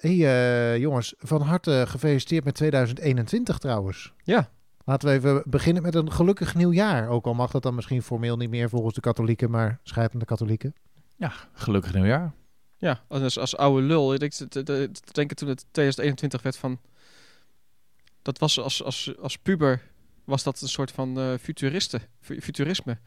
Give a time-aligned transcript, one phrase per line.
[0.00, 0.26] hey,
[0.74, 4.12] eh, jongens, van harte gefeliciteerd met 2021 trouwens.
[4.24, 4.50] Ja.
[4.84, 7.08] Laten we even beginnen met een gelukkig nieuwjaar.
[7.08, 10.74] Ook al mag dat dan misschien formeel niet meer volgens de katholieken, maar schijtende katholieken.
[11.16, 12.32] Ja, gelukkig nieuwjaar.
[12.76, 14.14] Ja, als, als oude lul.
[14.14, 14.20] Ik
[15.12, 16.80] denk, toen het 2021 werd van...
[18.22, 19.82] Dat was als, als, als puber
[20.24, 22.98] was dat een soort van eh futuriste, fu- futurisme.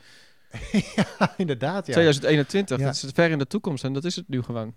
[0.96, 1.86] ja, inderdaad.
[1.88, 1.94] Ja.
[1.94, 2.86] 2021, Ja.
[2.86, 4.76] dat is ver in de toekomst en dat is het nu gewoon.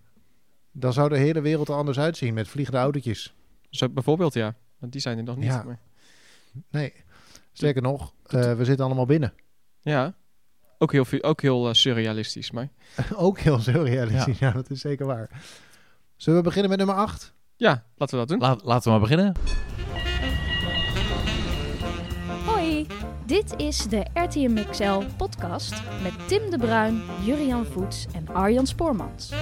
[0.79, 3.35] Dan zou de hele wereld er anders uitzien met vliegende autootjes.
[3.71, 4.55] Zo bijvoorbeeld, ja.
[4.79, 5.45] Want die zijn er nog niet.
[5.45, 5.63] Ja.
[5.63, 5.79] maar-
[6.71, 6.93] Nee,
[7.53, 9.33] sterker nog, eh, we zitten allemaal binnen.
[9.81, 10.15] ja.
[10.79, 12.69] Ook heel, fu- ook heel eh, surrealistisch, maar...
[13.17, 14.51] Ook heel surrealistisch, ja.
[14.51, 15.43] dat is zeker waar.
[16.17, 17.33] Zullen we beginnen met nummer 8?
[17.57, 18.49] Ja, laten we dat doen.
[18.49, 19.33] Laat, laten we maar beginnen.
[22.47, 22.87] Hoi,
[23.27, 29.33] dit is de RTM XL podcast met Tim de Bruin, Jurian Voets en Arjan Spoormans.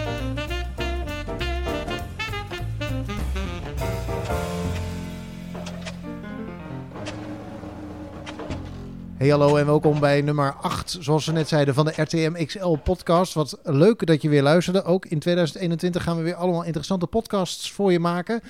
[9.25, 12.77] Hey hallo en welkom bij nummer 8, zoals we net zeiden, van de RTM XL
[12.77, 13.35] podcast.
[13.35, 14.83] Wat leuk dat je weer luisterde.
[14.83, 18.41] Ook in 2021 gaan we weer allemaal interessante podcasts voor je maken.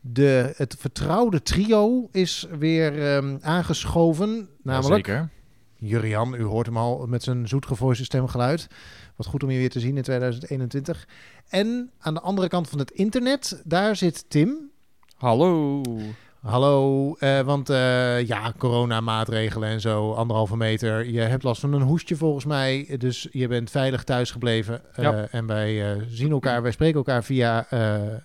[0.00, 4.48] De, het vertrouwde trio is weer ehm, aangeschoven.
[4.62, 5.28] Namelijk Zeker.
[5.74, 8.66] Jurian, u hoort hem al met zijn zoetgevoiste stemgeluid.
[9.16, 11.08] Wat goed om je weer te zien in 2021.
[11.48, 14.70] En aan de andere kant van het internet, daar zit Tim.
[15.16, 15.82] Hallo.
[16.44, 21.10] Hallo, eh, want eh, ja, coronamaatregelen en zo, anderhalve meter.
[21.10, 24.94] Je hebt last van een hoestje volgens mij, dus je bent veilig thuis gebleven.
[24.94, 25.26] Eh, Ja.
[25.30, 27.66] En wij zien elkaar, wij spreken elkaar via,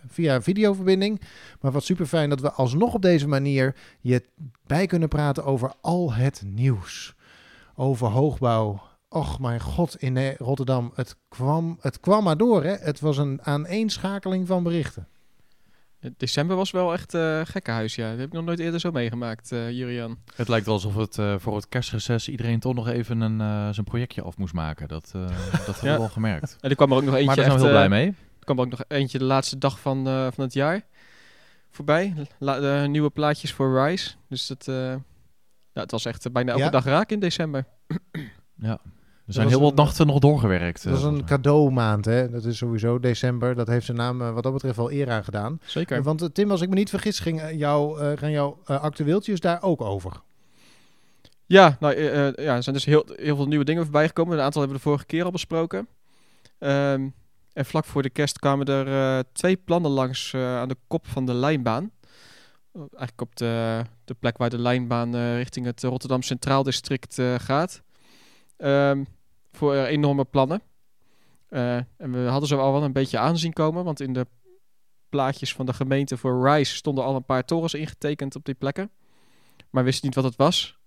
[0.08, 1.22] via videoverbinding.
[1.62, 4.24] Maar wat super fijn dat we alsnog op deze manier je
[4.68, 7.16] bij kunnen praten over al het nieuws.
[7.76, 8.82] Over hoogbouw.
[9.10, 12.64] Och mijn god, in Rotterdam, het kwam, het kwam maar door.
[12.64, 12.76] Hè?
[12.76, 15.08] Het was een aaneenschakeling van berichten.
[16.18, 18.10] December was wel echt eh gekkenhuis, ja.
[18.10, 20.18] Dat heb ik nog nooit eerder zo meegemaakt, eh Jurian.
[20.36, 23.70] Het lijkt wel alsof het eh, voor het kerstreces iedereen toch nog even een, eh,
[23.74, 24.88] zijn projectje af moest maken.
[24.88, 25.32] Dat, eh, dat
[25.66, 25.92] hebben Ja.
[25.94, 26.58] we wel gemerkt.
[26.62, 28.08] En er kwam er ook nog eentje maar daar zijn we echt, heel blij mee.
[28.40, 30.82] Er kwam ook nog eentje de laatste dag van, eh, van het jaar
[31.72, 32.14] voorbij.
[32.40, 34.12] La- nieuwe plaatjes voor Rise.
[34.30, 34.76] Dus het, eh,
[35.74, 36.70] ja, het was echt bijna elke Ja.
[36.70, 37.66] dag raak in december.
[38.56, 38.80] Ja.
[39.30, 40.84] Er zijn heel wat nachten nog doorgewerkt.
[40.84, 42.30] Dat is eh, een cadeaumaand, hè?
[42.30, 43.56] Dat is sowieso december.
[43.56, 45.60] Dat heeft zijn naam eh, wat dat betreft al eer aan gedaan.
[45.66, 46.04] Zeker.
[46.04, 49.62] Want eh, Tim, als ik me niet vergis, ging eh, jou, gaan jouw actueeltjes daar
[49.64, 50.22] ook over.
[51.46, 52.02] Ja, nou,
[52.42, 54.38] ja, er zijn dus heel, heel veel nieuwe dingen voorbij gekomen.
[54.38, 55.88] Een aantal hebben we de vorige keer al besproken.
[56.60, 57.08] Ehm,
[57.54, 61.08] en vlak voor de kerst kwamen er eh, twee plannen langs eh, aan de kop
[61.08, 61.92] van de lijnbaan.
[62.74, 67.20] Eh, Eigenlijk op de, de plek waar de lijnbaan eh, richting het Rotterdam Centraal District
[67.20, 67.82] eh, gaat.
[68.58, 69.04] Ehm,
[69.60, 70.62] voor eh, enorme plannen.
[71.50, 74.28] Eh, en we hadden ze al wel een beetje aanzien komen, want in de
[75.10, 78.92] plaatjes van de gemeente voor Rise stonden al een paar torens ingetekend op die plekken.
[79.70, 80.78] Maar wisten niet wat het was.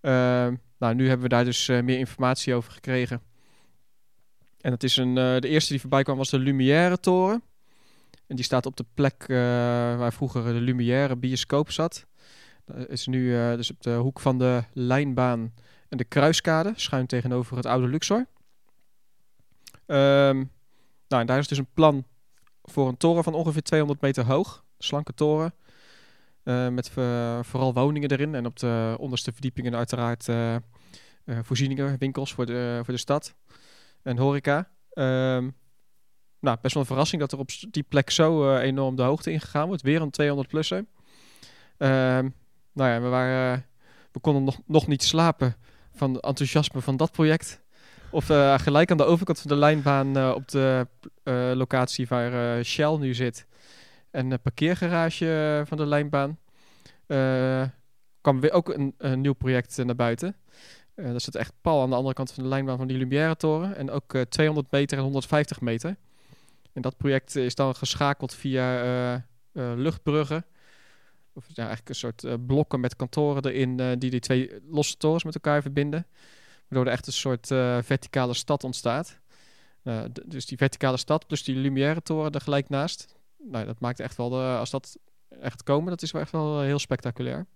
[0.00, 3.22] Ehm, nou, nu hebben we daar dus eh, meer informatie over gekregen.
[4.60, 7.42] En het is een, de eerste die voorbij kwam was de Lumière toren.
[8.26, 9.24] En die staat op de plek
[9.98, 12.06] waar vroeger de Lumière bioscoop zat.
[12.64, 15.52] Dat is nu dus op de hoek van de Lijnbaan
[15.88, 18.26] en de Kruiskade, schuin tegenover het oude Luxor.
[19.86, 20.44] Ehm,
[21.08, 22.04] nou, daar is dus een plan
[22.62, 24.64] voor een toren van ongeveer 200 meter hoog.
[24.78, 25.54] Slanke toren.
[26.42, 26.90] Eh, met
[27.42, 28.34] vooral woningen erin.
[28.34, 30.60] En op de onderste verdiepingen uiteraard eh, eh,
[31.42, 33.34] voorzieningen, winkels voor de, voor de stad.
[34.02, 34.70] En horeca.
[34.90, 35.50] Ehm,
[36.40, 39.66] nou, best wel een verrassing dat er op die plek zo enorm de hoogte ingegaan
[39.66, 39.82] wordt.
[39.82, 40.86] Weer een 200-plusser.
[41.76, 42.28] Ehm
[42.78, 43.66] nou ja, we, waren,
[44.12, 45.56] we konden nog, nog niet slapen
[45.98, 47.60] van enthousiasme van dat project.
[48.10, 50.86] Of eh, gelijk aan de overkant van de lijnbaan eh, op de
[51.22, 53.46] eh, locatie waar Shell nu zit.
[54.10, 56.38] En een parkeergarage van de lijnbaan.
[58.20, 60.36] kwam weer ook een, nieuw project naar buiten.
[60.94, 63.76] Dat zit echt pal aan de andere kant van de lijnbaan van die Lumière toren.
[63.76, 65.96] En ook eh, 200 meter en 150 meter.
[66.72, 70.44] En dat project is dan geschakeld via luchtbruggen.
[71.38, 74.96] Of ja, eigenlijk een soort eh, blokken met kantoren erin eh, die die twee losse
[74.96, 76.06] torens met elkaar verbinden.
[76.68, 79.18] Waardoor er echt een soort eh, verticale stad ontstaat.
[80.24, 83.16] Dus die verticale stad plus die Lumière toren er gelijk naast.
[83.38, 84.96] Nou, dat maakt echt wel, de, als dat
[85.40, 87.46] echt komen, dat is wel echt wel heel spectaculair.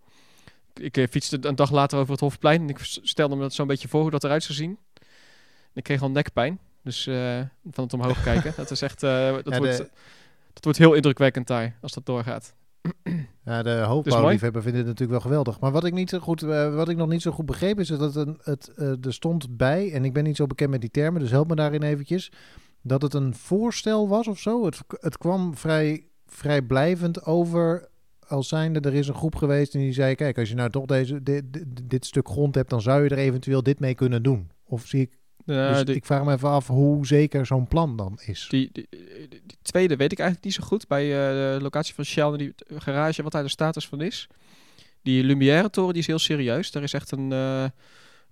[0.75, 3.67] Ik eh, fietste een dag later over het Hofplein en ik stelde me dat zo'n
[3.67, 4.79] beetje voor hoe dat eruit zou zien.
[5.63, 7.05] En ik kreeg al nekpijn, dus
[7.71, 8.53] van het omhoog kijken.
[8.63, 9.91] Dat is echt, dat, Ja, wordt, de-
[10.53, 12.55] dat wordt heel indrukwekkend daar, als dat doorgaat.
[13.45, 15.61] Ja, de hoofdbouwliefhebber vindt het natuurlijk wel geweldig.
[15.61, 17.89] Maar wat ik, niet zo goed, eh, wat ik nog niet zo goed begreep is
[17.89, 20.81] dat het, een, het eh, er stond bij, en ik ben niet zo bekend met
[20.81, 22.33] die termen, dus help me daarin eventjes,
[22.83, 24.65] dat het een voorstel was of zo.
[24.65, 27.91] Het, het kwam vrij vrijblijvend over.
[28.27, 30.87] Als zijnde, er is een groep geweest en die zei: Kijk, als je nou toch
[30.87, 34.23] deze, dit, dit, dit stuk grond hebt, dan zou je er eventueel dit mee kunnen
[34.23, 34.51] doen.
[34.65, 35.19] Of zie ik.
[35.45, 38.47] Dus die, ik vraag me even af hoe zeker zo'n plan dan is.
[38.51, 38.89] die, die,
[39.63, 40.89] tweede weet ik eigenlijk niet zo goed.
[40.89, 44.29] Bij eh, de locatie van Shell en die garage, wat daar de status van is.
[45.03, 46.71] Die Lumière toren die is heel serieus.
[46.71, 47.65] Daar is echt een, eh,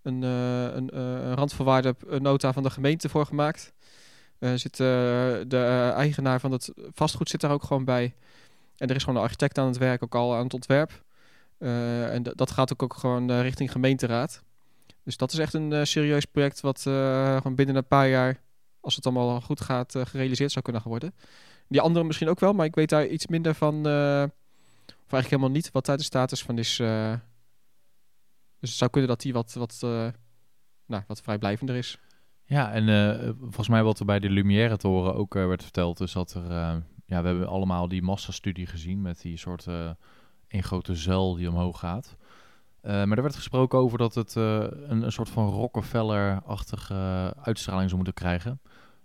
[0.03, 3.73] een, eh, een, een randvoorwaarde nota van de gemeente voor gemaakt.
[4.55, 8.15] Zit, de eigenaar van het vastgoed zit daar ook gewoon bij.
[8.77, 11.03] En er is gewoon een architect aan het werk, ook al aan het ontwerp.
[11.59, 14.43] En dat gaat ook, ook gewoon richting gemeenteraad.
[15.05, 18.41] Dus dat is echt een eh, serieus project wat eh, gewoon binnen een paar jaar,
[18.81, 21.15] als het allemaal goed gaat, eh, gerealiseerd zou kunnen worden.
[21.69, 25.51] Die andere misschien ook wel, maar ik weet daar iets minder van, of eigenlijk helemaal
[25.51, 26.77] niet, wat daar de status van is.
[26.77, 29.79] dus het zou kunnen dat die wat, wat,
[30.87, 31.99] nou, wat vrijblijvender is.
[32.45, 36.35] Ja, en volgens mij wat er bij de Lumière-toren ook eh, werd verteld, is dat
[36.35, 36.51] er...
[37.07, 39.67] ja, we hebben allemaal die massastudie gezien met die soort
[40.49, 42.17] één grote zuil die omhoog gaat.
[42.81, 47.89] Eh, maar er werd gesproken over dat het eh, een, een soort van Rockefeller-achtige uitstraling
[47.89, 48.61] zou moeten krijgen.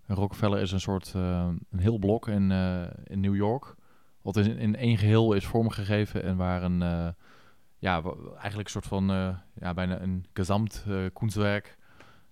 [0.06, 2.52] En Rockefeller is een soort, eh, een heel blok in,
[3.04, 3.76] in New York,
[4.22, 6.80] wat in, in één geheel is vormgegeven en waar een,
[7.78, 8.02] ja,
[8.34, 9.08] eigenlijk een soort van,
[9.60, 11.78] ja, bijna een gezamt eh kunstwerk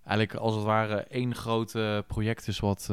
[0.03, 1.71] eigenlijk als het ware één groot
[2.07, 2.89] project is wat,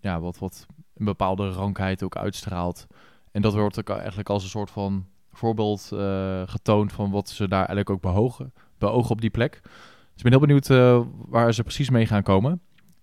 [0.00, 2.86] ja, wat, wat een bepaalde rankheid ook uitstraalt.
[3.32, 5.06] En dat wordt ook eigenlijk als een soort van
[5.38, 9.60] voorbeeld eh, getoond van wat ze daar eigenlijk ook behogen, beogen op die plek.
[9.62, 12.60] Dus ik ben heel benieuwd eh, waar ze precies mee gaan komen.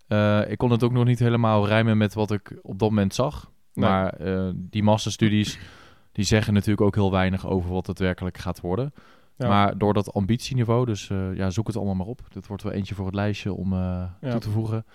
[0.08, 3.14] Eh, ik kon het ook nog niet helemaal rijmen met wat ik op dat moment
[3.14, 3.52] zag.
[3.74, 3.90] Nee.
[3.90, 4.18] Maar
[4.56, 5.60] die massastudies
[6.12, 8.94] die zeggen natuurlijk ook heel weinig over wat het werkelijk gaat worden.
[9.38, 9.48] Ja.
[9.48, 12.22] Maar door dat ambitieniveau, dus ja, zoek het allemaal maar op.
[12.30, 14.18] Dit wordt wel eentje voor het lijstje om Ja.
[14.30, 14.86] toe te voegen.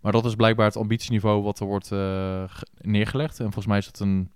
[0.00, 3.38] Maar dat is blijkbaar het ambitieniveau wat er wordt ge- neergelegd.
[3.38, 4.30] En volgens mij is dat een,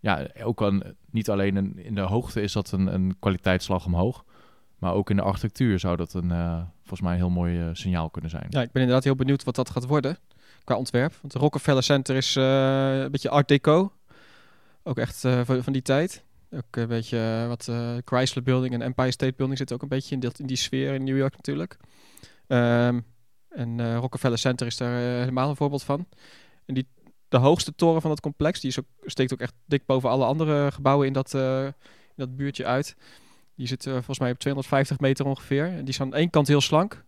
[0.00, 4.24] ja, ook een, niet alleen een, in de hoogte is dat een, een kwaliteitsslag omhoog.
[4.80, 7.68] Maar ook in de architectuur zou dat een, eh, volgens mij een heel mooi eh,
[7.72, 8.46] signaal kunnen zijn.
[8.48, 10.18] Ja, ik ben inderdaad heel benieuwd wat dat gaat worden
[10.64, 11.12] qua ontwerp.
[11.20, 13.92] Want het Rockefeller Center is eh, een beetje art deco.
[14.82, 16.24] Ook echt van, van die tijd.
[16.50, 17.70] Ook een beetje wat
[18.04, 21.04] Chrysler Building en Empire State Building zitten ook een beetje in, in die sfeer in
[21.04, 21.76] New York natuurlijk.
[22.46, 23.00] Ehm,
[23.48, 26.06] en Rockefeller Center is daar helemaal een voorbeeld van.
[26.64, 26.86] En die,
[27.30, 28.74] de hoogste toren van het complex, die
[29.04, 31.74] steekt ook echt dik boven alle andere gebouwen in dat, in
[32.16, 32.96] dat buurtje uit.
[33.60, 35.76] Die zit eh, volgens mij op 250 meter ongeveer.
[35.76, 37.04] Die is aan één kant heel slank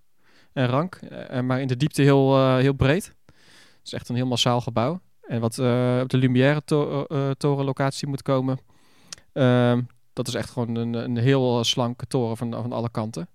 [0.52, 3.14] en rank, eh, maar in de diepte heel, heel breed.
[3.26, 5.00] Het is echt een heel massaal gebouw.
[5.22, 5.58] En wat
[6.02, 8.58] op de Lumière to torenlocatie moet komen,
[9.32, 9.82] ehm,
[10.12, 13.28] dat is echt gewoon een, een heel slanke toren van, van alle kanten.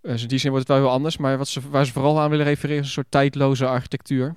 [0.00, 2.20] Dus in die zin wordt het wel heel anders, maar wat ze, waar ze vooral
[2.20, 4.34] aan willen refereren is een soort tijdloze architectuur.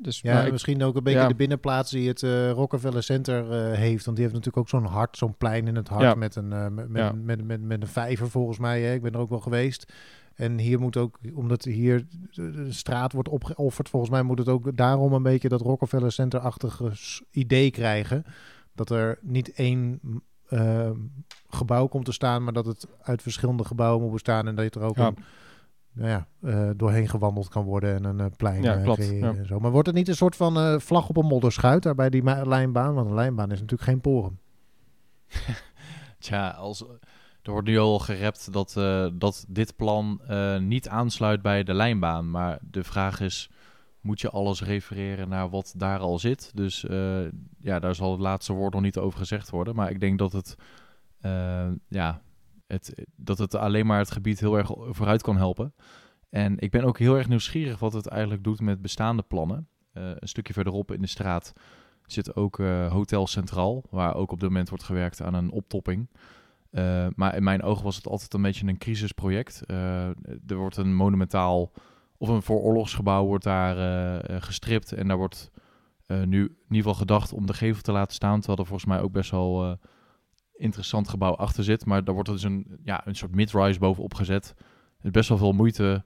[0.00, 1.28] Dus, Ja, ik- misschien ook een beetje ja.
[1.28, 4.04] de binnenplaats die het eh, Rockefeller Center eh, heeft.
[4.04, 6.14] Want die heeft natuurlijk ook zo'n hart, zo'n plein in het hart Ja.
[6.14, 7.12] met, een, eh, met, met, Ja.
[7.12, 8.82] met, met, met een vijver volgens mij.
[8.82, 8.94] Hè.
[8.94, 9.92] Ik ben er ook wel geweest.
[10.34, 14.48] En hier moet ook, omdat hier de de straat wordt opgeofferd, volgens mij moet het
[14.48, 16.92] ook daarom een beetje dat Rockefeller Center-achtige
[17.30, 18.24] idee krijgen.
[18.74, 20.00] Dat er niet één
[21.48, 24.46] gebouw komt te staan, maar dat het uit verschillende gebouwen moet bestaan.
[24.48, 25.16] En dat er ook een,
[25.98, 29.34] nou ja, eh, doorheen gewandeld kan worden en een eh, plein Ja, eh, klopt, creëren
[29.34, 29.38] ja.
[29.38, 29.58] en zo.
[29.58, 32.22] Maar wordt het niet een soort van eh, vlag op een modderschuit daar bij die
[32.46, 32.94] lijnbaan?
[32.94, 34.38] Want een lijnbaan is natuurlijk geen porum.
[36.18, 36.84] Tja, als,
[37.48, 41.74] er wordt nu al gerept dat, eh, dat dit plan eh, niet aansluit bij de
[41.74, 42.30] lijnbaan.
[42.30, 43.50] Maar de vraag is,
[44.00, 46.50] moet je alles refereren naar wat daar al zit?
[46.54, 47.24] Dus eh,
[47.60, 49.74] ja, daar zal het laatste woord nog niet over gezegd worden.
[49.74, 50.56] Maar ik denk dat het,
[51.88, 52.20] ja,
[52.68, 55.74] het, dat het alleen maar het gebied heel erg vooruit kan helpen.
[56.30, 59.68] En ik ben ook heel erg nieuwsgierig wat het eigenlijk doet met bestaande plannen.
[59.92, 61.52] Eh, een stukje verderop in de straat
[62.06, 66.10] zit ook eh, Hotel Centraal, waar ook op dit moment wordt gewerkt aan een optopping.
[66.70, 69.62] Eh, maar in mijn ogen was het altijd een beetje een crisisproject.
[69.66, 71.72] Er wordt een monumentaal
[72.18, 75.50] of een vooroorlogsgebouw wordt daar gestript en daar wordt
[76.06, 79.00] nu in ieder geval gedacht om de gevel te laten staan, terwijl er volgens mij
[79.00, 79.78] ook best wel
[80.58, 81.86] interessant gebouw achter zit.
[81.86, 84.54] Maar daar wordt dus een, ja, een soort mid-rise bovenop gezet.
[85.02, 86.04] Is best wel veel moeite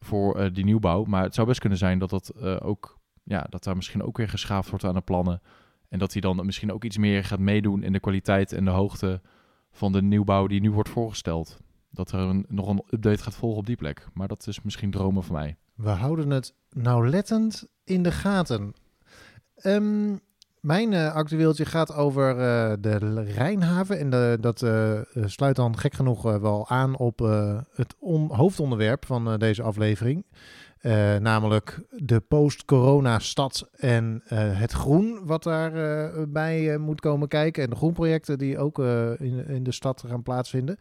[0.00, 3.46] voor eh, die nieuwbouw, maar het zou best kunnen zijn dat dat eh, ook ja,
[3.48, 5.40] dat daar misschien ook weer geschaafd wordt aan de plannen.
[5.88, 8.70] En dat hij dan misschien ook iets meer gaat meedoen in de kwaliteit en de
[8.70, 9.20] hoogte
[9.70, 11.60] van de nieuwbouw die nu wordt voorgesteld.
[11.90, 14.06] Dat er een, nog een update gaat volgen op die plek.
[14.14, 15.56] Maar dat is misschien dromen van mij.
[15.74, 18.74] We houden het nauwlettend in de gaten.
[19.54, 20.16] Ehm,
[20.60, 23.98] mijn eh, actueeltje gaat over eh, de Rijnhaven.
[23.98, 27.18] En dat eh, eh, sluit dan gek genoeg wel aan op
[27.74, 30.24] het on- hoofdonderwerp van deze aflevering.
[31.20, 34.22] Namelijk de post-corona-stad en
[34.54, 37.62] het groen wat daarbij bij moet komen kijken.
[37.62, 38.78] En de groenprojecten die ook
[39.18, 40.76] in, in de stad gaan plaatsvinden.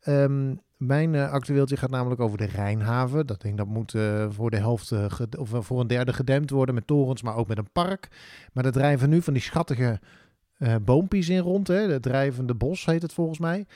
[0.00, 3.26] Ehm, mijn uh, actueeltje gaat namelijk over de Rijnhaven.
[3.26, 3.94] Dat ding dat moet
[4.28, 4.92] voor de helft
[5.38, 8.08] of voor een derde gedempt worden met torens, maar ook met een park.
[8.52, 10.00] Maar er drijven nu van die schattige
[10.82, 11.68] boompjes in rond.
[11.68, 11.88] Hè?
[11.88, 13.66] De drijvende bos heet het volgens mij.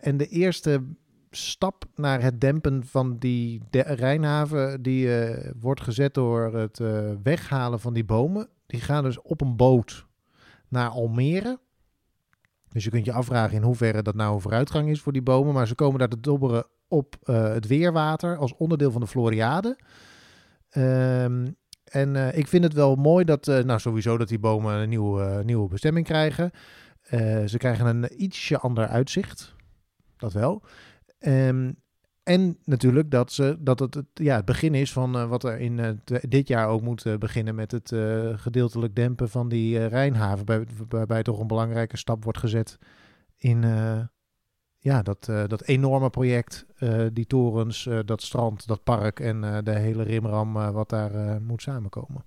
[0.00, 0.82] en de eerste
[1.30, 6.80] stap naar het dempen van die de Rijnhaven, die eh, wordt gezet door het
[7.22, 8.48] weghalen van die bomen.
[8.66, 10.06] Die gaan dus op een boot
[10.68, 11.58] naar Almere.
[12.72, 15.54] Dus je kunt je afvragen in hoeverre dat nou een vooruitgang is voor die bomen.
[15.54, 19.78] Maar ze komen daar te dobberen op uh, het weerwater als onderdeel van de Floriade.
[20.76, 25.42] Um, en ik vind het wel mooi dat, nou sowieso dat die bomen een nieuwe,
[25.44, 26.50] nieuwe bestemming krijgen.
[27.46, 29.54] ze krijgen een ietsje ander uitzicht.
[30.16, 30.62] Dat wel.
[31.18, 31.76] Um,
[32.30, 35.58] en natuurlijk dat, ze, dat het, het ja, het begin is van uh, wat er
[35.58, 35.90] in uh,
[36.28, 37.88] dit jaar ook moet uh, beginnen met het
[38.40, 40.46] gedeeltelijk dempen van die Rijnhaven.
[40.46, 42.78] Bij, waarbij toch een belangrijke stap wordt gezet
[43.36, 43.62] in
[44.78, 46.66] ja, dat, dat enorme project.
[47.12, 52.24] die torens, dat strand, dat park en de hele rimram wat daar moet samenkomen.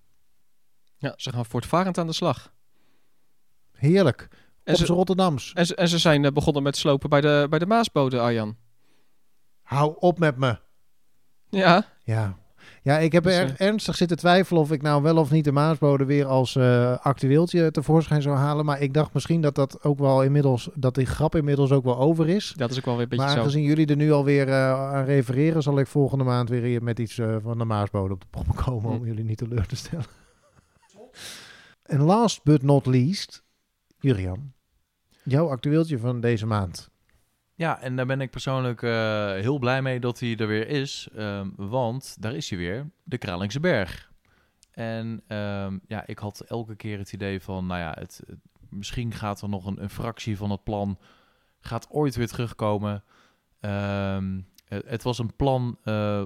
[0.98, 2.53] Ja, ze gaan voortvarend aan de slag.
[3.72, 4.27] Heerlijk.
[4.63, 5.53] En Op ze, Rotterdams.
[5.53, 8.57] En ze, en ze zijn begonnen met slopen bij de, bij de Maasbode, Arjan.
[9.73, 10.57] Hou op met me.
[11.49, 11.85] Ja.
[12.03, 12.37] Ja.
[12.81, 15.43] Ja, ik heb dus, er uh, ernstig zitten twijfelen of ik nou wel of niet
[15.43, 18.65] de Maasbode weer als uh, actueeltje tevoorschijn zou halen.
[18.65, 21.97] Maar ik dacht misschien dat dat ook wel inmiddels, dat die grap inmiddels ook wel
[21.97, 22.53] over is.
[22.55, 25.05] Dat is ook wel weer een beetje maar aangezien jullie er nu alweer uh, aan
[25.05, 28.27] refereren, zal ik volgende maand weer hier met iets uh, van de Maasbode op de
[28.29, 29.05] proppen komen om hm.
[29.05, 30.05] jullie niet teleur te stellen.
[31.83, 33.43] en last but not least,
[33.99, 34.53] Jurian,
[35.23, 36.91] jouw actueeltje van deze maand.
[37.55, 38.91] Ja, en daar ben ik persoonlijk uh,
[39.31, 41.10] heel blij mee dat hij er weer is.
[41.17, 44.12] Um, want daar is hij weer, de Kralingse Berg.
[44.72, 48.24] En um, ja, ik had elke keer het idee van, nou ja, het,
[48.69, 51.00] misschien gaat er nog een, een, fractie van het plan,
[51.60, 53.03] gaat ooit weer terugkomen.
[53.60, 56.24] Um, het, was een plan uh,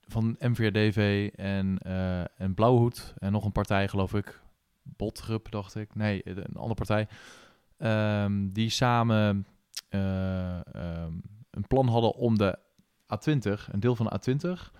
[0.00, 4.40] van MVRDV en, uh, en Blauwhoed en nog een partij, geloof ik.
[4.82, 5.94] Botrup, dacht ik.
[5.94, 7.08] Nee, een andere partij.
[8.52, 9.46] die samen
[9.88, 12.58] um, een plan hadden om de
[13.14, 14.70] A20, een deel van de A20,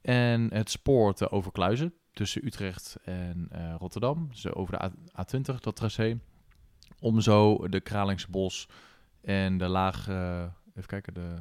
[0.00, 4.28] en het spoor te overkluizen tussen Utrecht en uh, Rotterdam.
[4.30, 6.18] Dus over de A 20 dat tracé.
[7.00, 8.68] Om zo de Kralingse Bos
[9.20, 10.42] en de laag, uh,
[10.74, 11.36] even kijken, de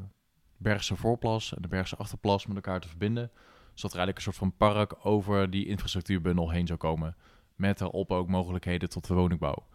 [0.58, 3.32] Bergse Voorplas en de Bergse Achterplas met elkaar te verbinden.
[3.74, 7.16] Zodat er eigenlijk een soort van park over die infrastructuurbundel heen zou komen.
[7.56, 9.68] Met daarop ook mogelijkheden tot de woningbouw.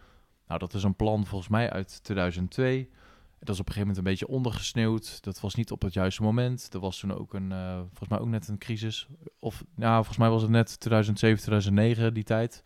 [0.47, 2.91] Nou, dat is een plan volgens mij uit 2002.
[3.39, 5.23] Dat is op een gegeven moment een beetje ondergesneeuwd.
[5.23, 6.69] Dat was niet op het juiste moment.
[6.73, 9.09] Er was toen ook een, uh, volgens mij ook net een crisis.
[9.39, 12.63] Of nou, volgens mij was het net 2007, 2009 die tijd.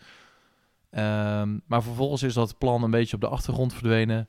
[0.91, 4.29] Um, maar vervolgens is dat plan een beetje op de achtergrond verdwenen.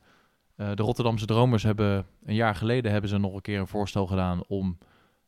[0.58, 4.08] Uh, de Rotterdamse Dromers hebben een jaar geleden hebben ze nog een keer een voorstel
[4.08, 4.78] gedaan om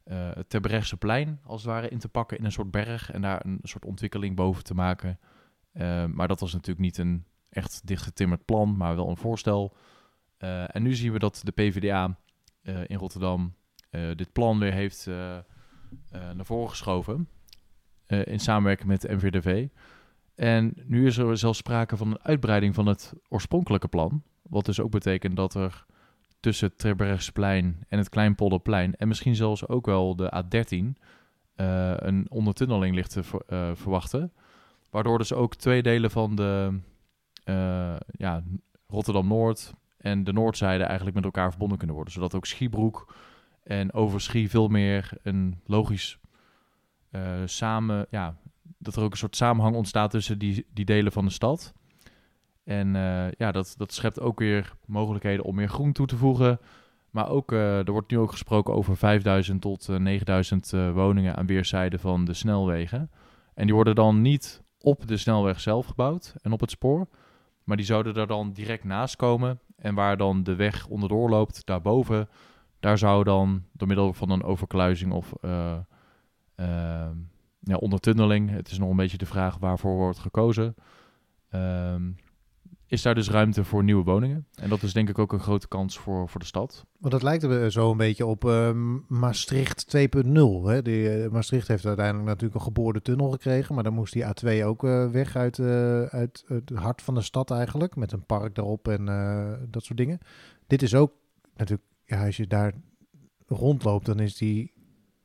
[0.06, 3.22] uh, het Terbrechtseplein plein als het ware in te pakken in een soort berg en
[3.22, 5.20] daar een soort ontwikkeling boven te maken.
[5.74, 9.76] Uh, maar dat was natuurlijk niet een echt dichtgetimmerd plan, maar wel een voorstel.
[10.46, 12.18] Uh, en nu zien we dat de PvdA
[12.64, 13.56] uh, in Rotterdam
[13.92, 15.10] uh, dit plan weer heeft
[16.10, 17.30] naar voren geschoven.
[18.08, 19.68] in samenwerking met de MVDV.
[20.36, 24.24] En nu is er zelfs sprake van een uitbreiding van het oorspronkelijke plan.
[24.42, 25.86] Wat dus ook betekent dat er
[26.40, 26.84] tussen het
[27.88, 28.96] en het Kleinpolderplein...
[28.96, 31.02] en misschien zelfs ook wel de A13
[31.56, 34.34] een ondertunneling ligt te ver, verwachten.
[34.90, 36.80] Waardoor dus ook twee delen van de
[38.12, 38.44] ja,
[38.88, 39.74] Rotterdam-Noord,
[40.06, 42.14] en de noordzijde eigenlijk met elkaar verbonden kunnen worden.
[42.14, 43.16] Zodat ook Schiebroek
[43.64, 46.20] en Overschie veel meer een logisch
[47.12, 48.38] uh, samen, ja,
[48.78, 51.74] dat er ook een soort samenhang ontstaat tussen die, die delen van de stad.
[52.64, 56.60] En uh, ja, dat, dat schept ook weer mogelijkheden om meer groen toe te voegen.
[57.10, 62.00] Maar ook, uh, er wordt nu ook gesproken over 5000 tot 9000 woningen aan weerszijden
[62.00, 63.12] van de snelwegen.
[63.54, 67.08] En die worden dan niet op de snelweg zelf gebouwd en op het spoor.
[67.64, 69.60] Maar die zouden er dan direct naast komen.
[69.75, 72.29] En waar dan de weg onderdoor loopt, daarboven,
[72.79, 75.79] daar zou dan door middel van een overkluizing of uh,
[77.60, 80.75] ja, ondertunneling, het is nog een beetje de vraag waarvoor wordt gekozen,
[81.55, 81.96] uh,
[82.88, 84.48] is daar dus ruimte voor nieuwe woningen.
[84.56, 86.86] En dat is denk ik ook een grote kans voor, voor de stad.
[87.00, 88.72] Want dat lijkt er zo een beetje op uh,
[89.08, 90.01] Maastricht 2.0.
[90.25, 94.84] Uh, Maastricht heeft uiteindelijk natuurlijk een geboorde tunnel gekregen, maar dan moest die A2 ook
[94.84, 98.88] uh, weg uit, uh, uit het hart van de stad eigenlijk, met een park daarop
[98.88, 99.06] en
[99.70, 100.20] dat soort dingen.
[100.68, 101.12] Dit is ook
[101.56, 102.74] natuurlijk, ja, als je daar
[103.48, 104.74] rondloopt, dan is die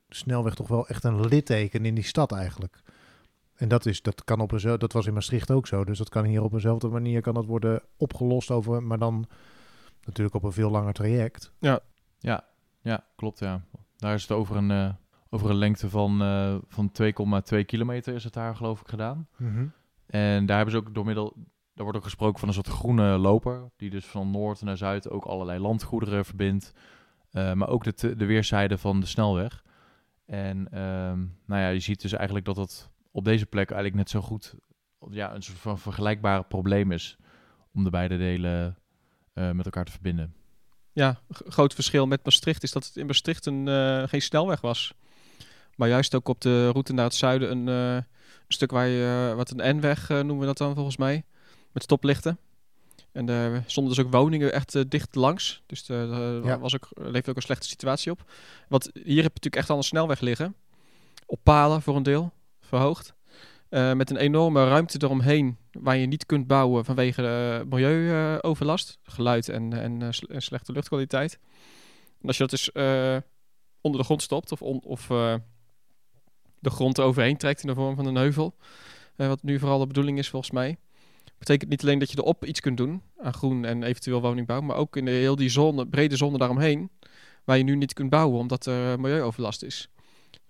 [0.08, 2.82] snelweg toch wel echt een litteken in die stad eigenlijk.
[3.60, 5.84] En dat, is, dat, kan op een, dat was in Maastricht ook zo.
[5.84, 9.26] Dus dat kan hier op eenzelfde manier kan dat worden opgelost over, maar dan
[10.04, 11.52] natuurlijk op een veel langer traject.
[12.18, 12.44] Ja,
[12.82, 13.62] ja, klopt ja.
[13.96, 14.92] Daar is het over een, eh,
[15.30, 19.28] over een lengte van, eh, van 2,2 kilometer is het daar geloof ik gedaan.
[20.06, 21.32] En daar hebben ze ook door middel,
[21.74, 25.10] daar wordt ook gesproken van een soort groene loper, die dus van noord naar zuid
[25.10, 26.72] ook allerlei landgoederen verbindt,
[27.30, 29.64] eh, maar ook de, de weerszijden van de snelweg.
[30.26, 34.10] En ehm, nou ja, je ziet dus eigenlijk dat het op deze plek eigenlijk net
[34.10, 34.54] zo goed,
[35.10, 37.16] ja, een soort van vergelijkbaar probleem is
[37.72, 38.78] om de beide delen
[39.32, 40.34] eh, met elkaar te verbinden.
[40.92, 44.94] Ja, groot verschil met Maastricht is dat het in Maastricht een, eh, geen snelweg was.
[45.76, 48.04] Maar juist ook op de route naar het zuiden een, eh, een
[48.48, 51.24] stuk waar je, wat een N-weg noemen we dat dan volgens mij,
[51.72, 52.38] met stoplichten.
[53.12, 55.62] En er stonden dus ook woningen echt dicht langs.
[55.66, 56.58] Dus er Ja.
[56.58, 58.30] was ook, leefde ook een slechte situatie op.
[58.68, 60.54] Want hier heb je natuurlijk echt al een snelweg liggen.
[61.26, 62.32] Op palen voor een deel,
[62.70, 63.14] verhoogd.
[63.68, 69.48] Eh, met een enorme ruimte eromheen waar je niet kunt bouwen vanwege de milieuoverlast, geluid
[69.48, 71.38] en, en, eh, en slechte luchtkwaliteit.
[72.20, 73.16] En als je dat dus eh,
[73.80, 75.34] onder de grond stopt of, of eh,
[76.58, 78.54] de grond eroverheen trekt in de vorm van een heuvel,
[79.16, 80.76] eh, wat nu vooral de bedoeling is volgens mij,
[81.38, 84.76] betekent niet alleen dat je erop iets kunt doen aan groen en eventueel woningbouw, maar
[84.76, 86.90] ook in de, heel die zone, brede zone daaromheen,
[87.44, 89.88] waar je nu niet kunt bouwen omdat er eh, milieuoverlast is.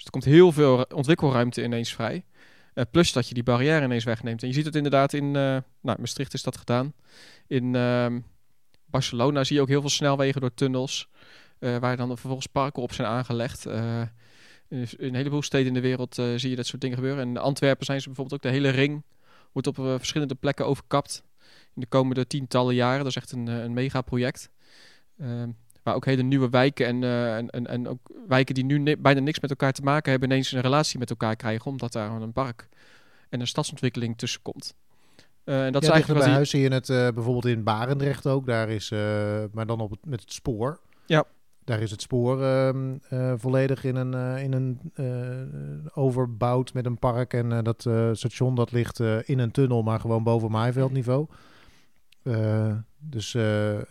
[0.00, 2.24] Dus er komt heel veel ru- ontwikkelruimte ineens vrij.
[2.74, 4.42] Eh, plus dat je die barrière ineens wegneemt.
[4.42, 6.92] En je ziet het inderdaad in, eh nou, Maastricht is dat gedaan.
[7.46, 8.20] In ehm,
[8.86, 11.08] Barcelona zie je ook heel veel snelwegen door tunnels,
[11.58, 13.66] eh, waar dan vervolgens parken op zijn aangelegd.
[14.68, 17.22] In, een heleboel steden in de wereld zie je dat soort dingen gebeuren.
[17.22, 19.04] En in Antwerpen zijn ze bijvoorbeeld ook de hele ring,
[19.52, 21.22] wordt op verschillende plekken overkapt.
[21.74, 22.98] In de komende tientallen jaren.
[22.98, 24.50] Dat is echt een, een megaproject.
[25.82, 28.96] Waar ook hele nieuwe wijken en, eh, en, en, en ook wijken die nu ni-
[28.96, 32.10] bijna niks met elkaar te maken hebben, ineens een relatie met elkaar krijgen, omdat daar
[32.10, 32.68] een park
[33.28, 34.74] en een stadsontwikkeling tussen komt.
[35.44, 37.64] Eh, en dat ja, is eigenlijk bij die- huis zie je het eh, bijvoorbeeld in
[37.64, 38.46] Barendrecht ook.
[38.46, 38.90] Daar is,
[39.52, 40.80] maar dan op het, met het spoor.
[41.06, 41.24] Ja.
[41.64, 44.80] Daar is het spoor ehm, eh, volledig in een, in een
[45.94, 47.32] overbouwd met een park.
[47.34, 47.80] En dat
[48.12, 51.26] station dat ligt in een tunnel, maar gewoon boven maaiveldniveau.
[53.02, 53.82] Dus eh, eh,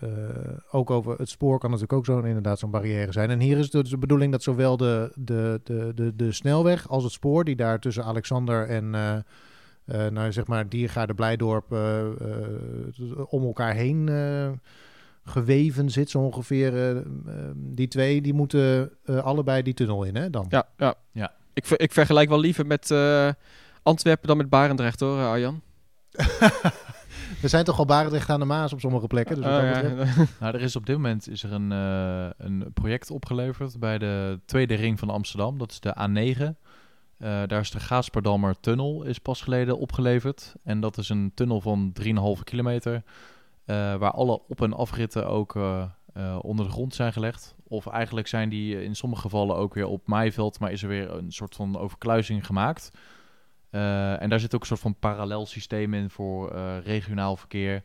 [0.71, 3.29] ook over het spoor kan natuurlijk ook zo'n inderdaad zo'n barrière zijn.
[3.29, 6.89] En hier is het dus de bedoeling dat zowel de, de, de, de, de snelweg
[6.89, 9.15] als het spoor, die daar tussen Alexander en eh,
[10.05, 11.71] eh, nou, zeg maar Diergaarde Blijdorp
[13.29, 14.49] om elkaar heen eh,
[15.23, 17.03] geweven zit, zo ongeveer.
[17.55, 20.45] die twee, die moeten eh, allebei die tunnel in, hè, dan?
[20.49, 20.95] Ja, ja.
[21.11, 21.33] Ja.
[21.53, 23.29] Ik, ver- ik vergelijk wel liever met eh,
[23.83, 25.61] Antwerpen dan met Barendrecht hoor, Arjan.
[27.41, 29.35] We zijn toch al Barendrecht aan de Maas op sommige plekken.
[29.35, 29.81] Dus Oh, ja.
[30.39, 34.39] Nou, er is op dit moment is er een, eh, een project opgeleverd bij de
[34.45, 35.57] tweede ring van Amsterdam.
[35.57, 36.41] Dat is de A9.
[37.17, 40.55] Eh, daar is de Gaasperdammer tunnel is pas geleden opgeleverd.
[40.63, 43.03] En dat is een tunnel van 3,5 kilometer.
[43.65, 47.55] eh, waar alle op- en afritten ook eh, eh, onder de grond zijn gelegd.
[47.67, 50.59] Of eigenlijk zijn die in sommige gevallen ook weer op maaiveld.
[50.59, 52.91] Maar is er weer een soort van overkluizing gemaakt.
[53.69, 57.83] Eh, en daar zit ook een soort van parallel systeem in voor eh, regionaal verkeer.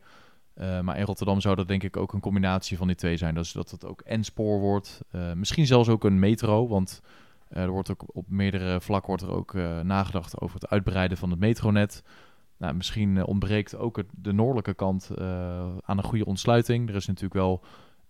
[0.55, 3.35] Uh, maar in Rotterdam zou dat denk ik ook een combinatie van die twee zijn.
[3.35, 5.01] Dus dat het ook en spoor wordt.
[5.35, 6.67] Misschien zelfs ook een metro.
[6.67, 7.01] Want
[7.47, 11.39] er wordt ook op meerdere vlakken wordt er ook nagedacht over het uitbreiden van het
[11.39, 12.03] metronet.
[12.57, 15.09] Nou, misschien ontbreekt ook het, de noordelijke kant
[15.81, 16.89] aan een goede ontsluiting.
[16.89, 17.63] Er is natuurlijk wel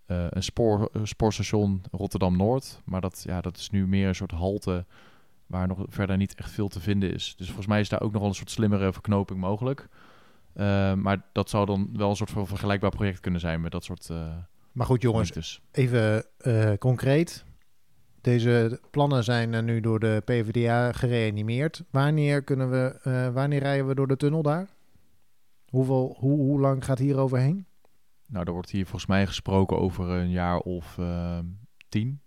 [0.06, 2.80] een spoor, spoorstation Rotterdam-Noord.
[2.84, 4.84] Maar dat, ja, dat is nu meer een soort halte
[5.46, 7.34] waar nog verder niet echt veel te vinden is.
[7.36, 9.88] Dus volgens mij is daar ook nog wel een soort slimmere verknoping mogelijk.
[10.54, 13.84] Uh, maar dat zou dan wel een soort van vergelijkbaar project kunnen zijn met dat
[13.84, 14.08] soort.
[14.10, 14.34] Uh,
[14.72, 15.62] maar goed, jongens, dus.
[15.72, 17.44] even uh, concreet.
[18.20, 21.84] Deze plannen zijn nu door de PvdA gereanimeerd.
[21.90, 24.68] Wanneer kunnen we, wanneer rijden we door de tunnel daar?
[25.68, 27.66] Hoeveel, hoe, hoe lang gaat hier overheen?
[28.26, 30.98] Nou, er wordt hier volgens mij gesproken over een jaar of
[31.88, 32.20] tien.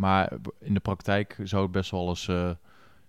[0.00, 2.50] Maar in de praktijk zou het best wel eens uh,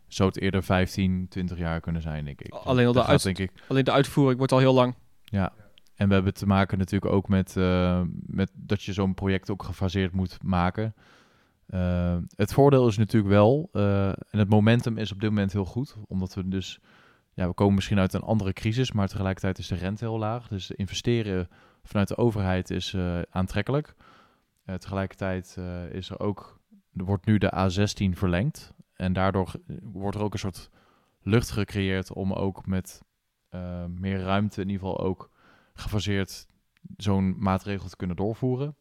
[0.08, 2.54] zou het eerder 15, 20 jaar kunnen zijn, denk ik.
[2.54, 3.52] Alleen, al de, uit, denk ik.
[3.68, 4.96] alleen de uitvoering wordt al heel lang.
[5.24, 5.54] Ja,
[5.96, 9.64] en we hebben te maken natuurlijk ook met, uh, met dat je zo'n project ook
[9.64, 10.96] gefaseerd moet maken.
[11.70, 15.66] Uh, het voordeel is natuurlijk wel, uh, en het momentum is op dit moment heel
[15.66, 16.80] goed, omdat we dus,
[17.34, 20.48] ja, we komen misschien uit een andere crisis, maar tegelijkertijd is de rente heel laag.
[20.48, 21.50] Dus investeren
[21.84, 22.96] vanuit de overheid is
[23.30, 23.96] aantrekkelijk.
[24.78, 25.58] tegelijkertijd
[25.92, 26.61] is er ook,
[26.96, 29.52] er wordt nu de A16 verlengd en daardoor
[29.82, 30.70] wordt er ook een soort
[31.22, 33.02] lucht gecreëerd om ook met
[33.52, 35.30] uh, meer ruimte in ieder geval ook
[35.74, 36.48] gefaseerd
[36.98, 38.76] zo'n maatregel te kunnen doorvoeren.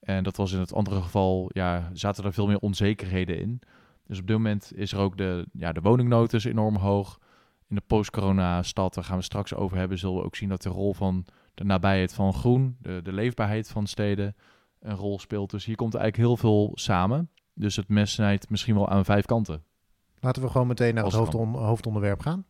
[0.00, 3.60] En dat was in het andere geval, ja, zaten er veel meer onzekerheden in.
[4.06, 7.18] Dus op dit moment is er ook de, ja, de woningnood is enorm hoog.
[7.68, 10.68] In de post-corona-stad, daar gaan we straks over hebben, zullen we ook zien dat de
[10.68, 14.36] rol van de nabijheid van groen, de, de leefbaarheid van steden,
[14.80, 15.50] een rol speelt.
[15.50, 17.30] Dus hier komt eigenlijk heel veel samen.
[17.58, 19.62] Dus het mes snijdt misschien wel aan vijf kanten.
[20.20, 22.44] Laten we gewoon meteen naar het Als het hoofdon- hoofdonderwerp gaan.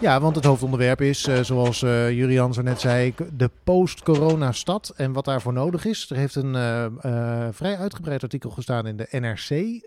[0.00, 5.12] Ja, want het hoofdonderwerp is, eh, zoals eh Jurian zo net zei, de post-corona-stad en
[5.12, 6.10] wat daarvoor nodig is.
[6.10, 9.80] Er heeft een eh, vrij uitgebreid artikel gestaan in de NRC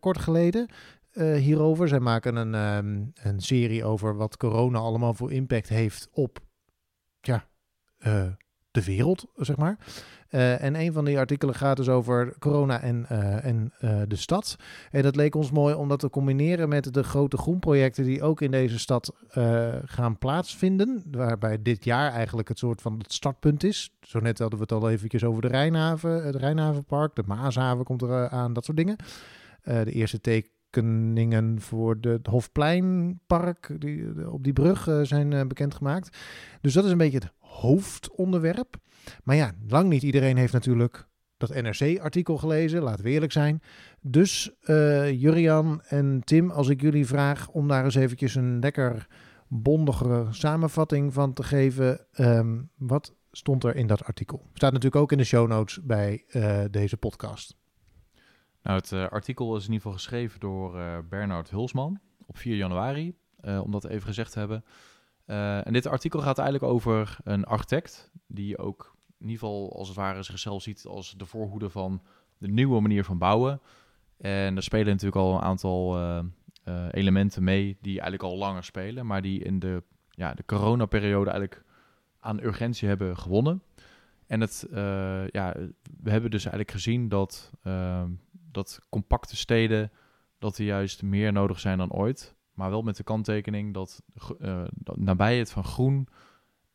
[0.00, 0.68] kort geleden
[1.16, 1.88] eh, hierover.
[1.88, 6.38] Zij maken een, ehm, een serie over wat corona allemaal voor impact heeft op
[7.20, 7.46] ja,
[7.98, 8.26] eh,
[8.70, 9.78] de wereld, zeg maar.
[10.28, 13.08] Eh, en een van die artikelen gaat dus over corona en,
[13.42, 13.72] en
[14.08, 14.56] de stad.
[14.90, 18.40] En dat leek ons mooi om dat te combineren met de grote groenprojecten die ook
[18.40, 19.12] in deze stad
[19.84, 21.02] gaan plaatsvinden.
[21.10, 23.90] Waarbij dit jaar eigenlijk het soort van het startpunt is.
[24.00, 28.02] Zo net hadden we het al eventjes over de Rijnhaven, het Rijnhavenpark, de Maashaven komt
[28.02, 28.96] er aan, dat soort dingen.
[29.62, 30.20] De eerste
[30.76, 36.18] tekeningen voor de, het Hofpleinpark die, op die brug eh, zijn eh, bekendgemaakt.
[36.60, 38.76] Dus dat is een beetje het hoofdonderwerp.
[39.24, 43.62] Maar ja, lang niet iedereen heeft natuurlijk dat NRC-artikel gelezen, laten we eerlijk zijn.
[44.00, 49.06] Dus eh, Jurian en Tim, als ik jullie vraag om daar eens eventjes een lekker
[49.48, 52.06] bondigere samenvatting van te geven.
[52.12, 54.42] ehm, wat stond er in dat artikel?
[54.52, 56.24] Staat natuurlijk ook in de show notes bij
[56.70, 57.56] deze podcast.
[58.66, 62.56] Nou, het eh, artikel is in ieder geval geschreven door eh, Bernard Hulsman op 4
[62.56, 64.64] januari, eh, om dat even gezegd te hebben.
[65.64, 69.96] En dit artikel gaat eigenlijk over een architect die ook in ieder geval als het
[69.96, 72.02] ware zichzelf ziet als de voorhoede van
[72.38, 73.60] de nieuwe manier van bouwen.
[74.16, 75.98] En er spelen natuurlijk al een aantal
[76.90, 81.64] elementen mee die eigenlijk al langer spelen, maar die in de, ja, de coronaperiode eigenlijk
[82.20, 83.62] aan urgentie hebben gewonnen.
[84.26, 84.66] En het,
[85.30, 85.54] ja,
[86.02, 88.10] we hebben dus eigenlijk gezien dat, ehm,
[88.56, 89.92] dat compacte steden
[90.38, 92.34] dat die juist meer nodig zijn dan ooit.
[92.52, 94.02] Maar wel met de kanttekening dat,
[94.40, 94.64] eh,
[94.94, 96.08] nabijheid van groen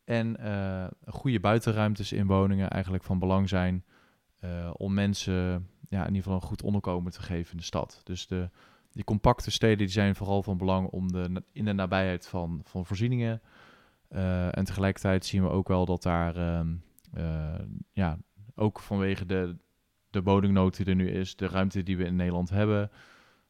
[0.03, 3.85] en eh, goede buitenruimtes in woningen eigenlijk van belang zijn
[4.39, 8.01] eh, om mensen ja, in ieder geval een goed onderkomen te geven in de stad.
[8.03, 8.49] Dus de,
[8.91, 12.85] die compacte steden die zijn vooral van belang om de, in de nabijheid van, van
[12.85, 13.41] voorzieningen.
[14.51, 16.73] En tegelijkertijd zien we ook wel dat daar, ehm,
[17.13, 17.59] eh,
[17.91, 18.17] ja,
[18.55, 19.55] ook vanwege de,
[20.11, 22.91] de woningnood die er nu is, de ruimte die we in Nederland hebben,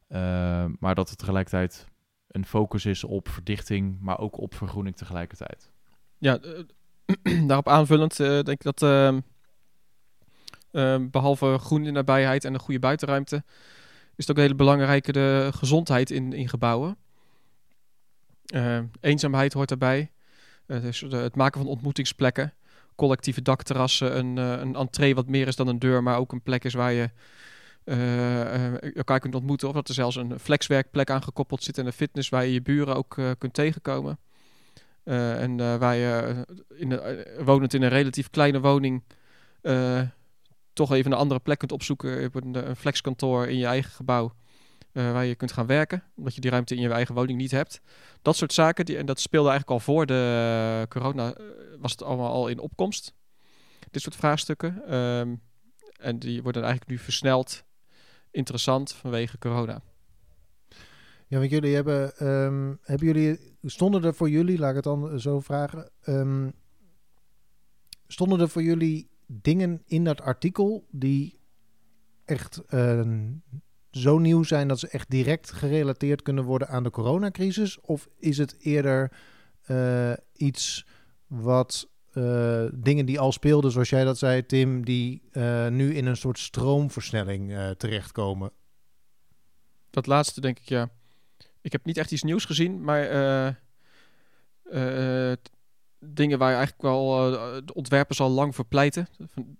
[0.08, 1.86] eh, maar dat er tegelijkertijd
[2.28, 5.70] een focus is op verdichting, maar ook op vergroening tegelijkertijd.
[6.18, 9.20] Ja, eh, daarop aanvullend eh, denk ik dat ehm,
[10.70, 13.44] ehm, behalve groen in nabijheid en een goede buitenruimte,
[14.16, 16.96] is het ook een hele belangrijke de gezondheid in, in gebouwen.
[18.46, 20.10] Eh, eenzaamheid hoort daarbij.
[20.66, 22.54] Dus het maken van ontmoetingsplekken,
[22.94, 26.42] collectieve dakterrassen, een, eh, een entree wat meer is dan een deur, maar ook een
[26.42, 27.10] plek is waar je
[27.84, 29.68] eh, eh, elkaar kunt ontmoeten.
[29.68, 32.62] Of dat er zelfs een flexwerkplek aan gekoppeld zit en een fitness waar je je
[32.62, 34.18] buren ook kunt tegenkomen.
[35.04, 39.02] En waar je in de, wonend in een relatief kleine woning
[40.72, 42.30] toch even een andere plek kunt opzoeken.
[42.32, 44.32] Een flexkantoor in je eigen gebouw
[44.92, 46.02] eh, waar je kunt gaan werken.
[46.16, 47.80] Omdat je die ruimte in je eigen woning niet hebt.
[48.22, 51.44] Dat soort zaken, die, en dat speelde eigenlijk al voor de eh, corona, eh,
[51.80, 53.14] was het allemaal al in opkomst.
[53.90, 54.84] Dit soort vraagstukken.
[54.86, 55.34] Ehm,
[56.00, 57.64] en die worden eigenlijk nu versneld
[58.30, 59.82] interessant vanwege corona.
[61.26, 65.20] Ja, want jullie hebben, ehm, hebben jullie, stonden er voor jullie, laat ik het dan
[65.20, 66.50] zo vragen, ehm,
[68.06, 71.40] stonden er voor jullie dingen in dat artikel die
[72.24, 72.62] echt
[73.92, 77.80] zo nieuw zijn dat ze echt direct gerelateerd kunnen worden aan de coronacrisis?
[77.80, 79.12] Of is het eerder
[79.62, 80.86] eh, iets
[81.26, 86.06] wat eh, dingen die al speelden, zoals jij dat zei, Tim, die eh, nu in
[86.06, 88.52] een soort stroomversnelling terechtkomen?
[89.90, 90.88] Dat laatste denk ik, ja.
[91.60, 93.02] Ik heb niet echt iets nieuws gezien, maar
[95.98, 97.30] dingen waar eigenlijk wel
[97.64, 99.08] de ontwerpers al lang voor pleiten.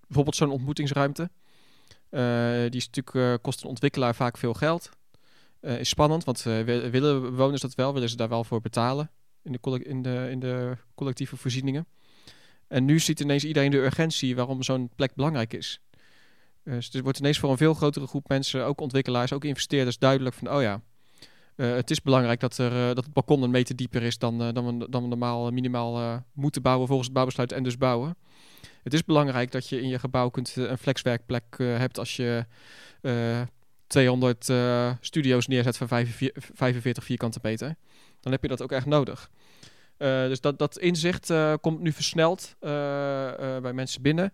[0.06, 1.30] Bijvoorbeeld zo'n ontmoetingsruimte.
[2.12, 4.90] Eh, die is eh, kost een ontwikkelaar vaak veel geld.
[5.60, 7.92] Eh, is spannend, want wi- willen bewoners dat wel?
[7.92, 9.10] Willen ze daar wel voor betalen
[9.42, 11.86] in de, in de, in de collectieve voorzieningen?
[12.68, 15.80] En nu ziet ineens iedereen de urgentie waarom zo'n plek belangrijk is.
[16.64, 20.34] Dus er wordt ineens voor een veel grotere groep mensen, ook ontwikkelaars, ook investeerders, duidelijk
[20.34, 20.80] van, oh ja,
[21.56, 24.90] het is belangrijk dat, er, dat het balkon een meter dieper is dan, dan, we,
[24.90, 28.16] dan we normaal minimaal moeten bouwen volgens het bouwbesluit en dus bouwen.
[28.82, 32.16] Het is belangrijk dat je in je gebouw kunt, eh, een flexwerkplek eh, hebt als
[32.16, 32.46] je
[33.00, 33.40] eh,
[33.86, 37.76] 200 eh, studio's neerzet van 45 45 vierkante meter.
[38.20, 39.30] Dan heb je dat ook echt nodig.
[39.98, 44.32] Dus dat, dat inzicht komt nu versneld bij mensen binnen.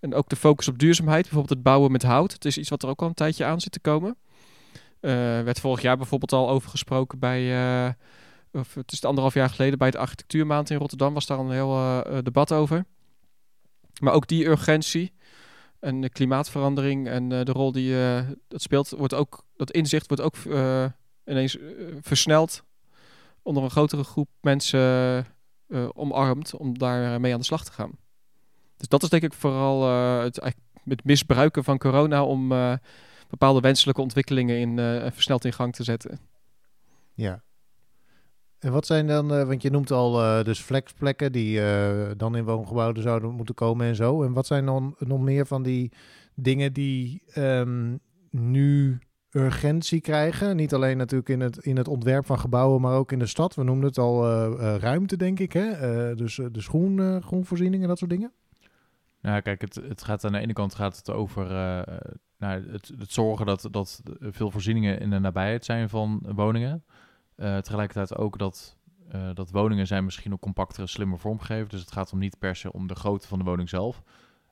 [0.00, 2.32] En ook de focus op duurzaamheid, bijvoorbeeld het bouwen met hout.
[2.32, 4.16] Het is iets wat er ook al een tijdje aan zit te komen.
[5.00, 5.10] Eh
[5.42, 7.96] werd vorig jaar bijvoorbeeld al over gesproken bij,
[8.52, 12.02] of het is anderhalf jaar geleden bij de architectuurmaand in Rotterdam, was daar een heel
[12.22, 12.84] debat over.
[14.00, 15.12] Maar ook die urgentie
[15.80, 20.06] en de klimaatverandering en eh, de rol die eh, dat speelt, wordt ook, dat inzicht
[20.06, 20.84] wordt ook eh,
[21.24, 21.56] ineens
[22.00, 22.64] versneld
[23.42, 25.26] onder een grotere groep mensen
[25.92, 27.98] omarmd om daar mee aan de slag te gaan.
[28.76, 29.88] Dus dat is denk ik vooral
[30.22, 30.54] het,
[31.02, 32.48] misbruiken van corona om
[33.28, 34.76] bepaalde wenselijke ontwikkelingen in,
[35.12, 36.20] versneld in gang te zetten.
[37.14, 37.42] Ja.
[38.60, 42.36] En wat zijn dan, eh, want je noemt al eh, dus flexplekken die eh, dan
[42.36, 44.22] in woongebouwen zouden moeten komen en zo.
[44.22, 45.92] En wat zijn dan nog meer van die
[46.34, 47.96] dingen die ehm,
[48.30, 48.98] nu
[49.30, 50.56] urgentie krijgen?
[50.56, 53.54] Niet alleen natuurlijk in het, in het ontwerp van gebouwen, maar ook in de stad.
[53.54, 54.26] We noemden het al
[54.78, 55.52] ruimte, denk ik.
[55.52, 56.14] Hè?
[56.14, 58.32] Dus de schoen, eh, groenvoorzieningen, dat soort dingen.
[59.20, 61.46] Nou, kijk, het, het gaat aan de ene kant gaat het over
[62.38, 66.84] nou, het, het zorgen dat, dat veel voorzieningen in de nabijheid zijn van woningen.
[67.40, 68.76] Eh, tegelijkertijd ook dat,
[69.08, 71.68] eh, dat woningen zijn misschien ook compacter en slimmer vormgegeven.
[71.68, 74.02] Dus het gaat om niet per se om de grootte van de woning zelf.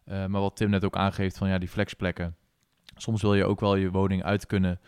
[0.04, 2.36] Eh, maar wat Tim net ook aangeeft van ja, die flexplekken.
[2.96, 4.80] Soms wil je ook wel je woning uit kunnen.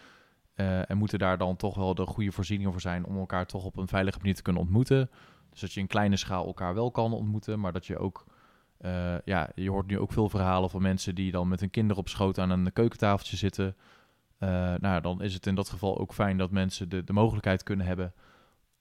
[0.87, 3.77] en moeten daar dan toch wel de goede voorzieningen voor zijn om elkaar toch op
[3.77, 5.11] een veilige manier te kunnen ontmoeten.
[5.51, 8.25] Dus dat je in kleine schaal elkaar wel kan ontmoeten, maar dat je ook
[9.25, 12.09] ja, je hoort nu ook veel verhalen van mensen die dan met hun kinderen op
[12.09, 13.77] schoot aan een keukentafeltje zitten.
[14.41, 17.63] Eh, nou, dan is het in dat geval ook fijn dat mensen de, de mogelijkheid
[17.63, 18.15] kunnen hebben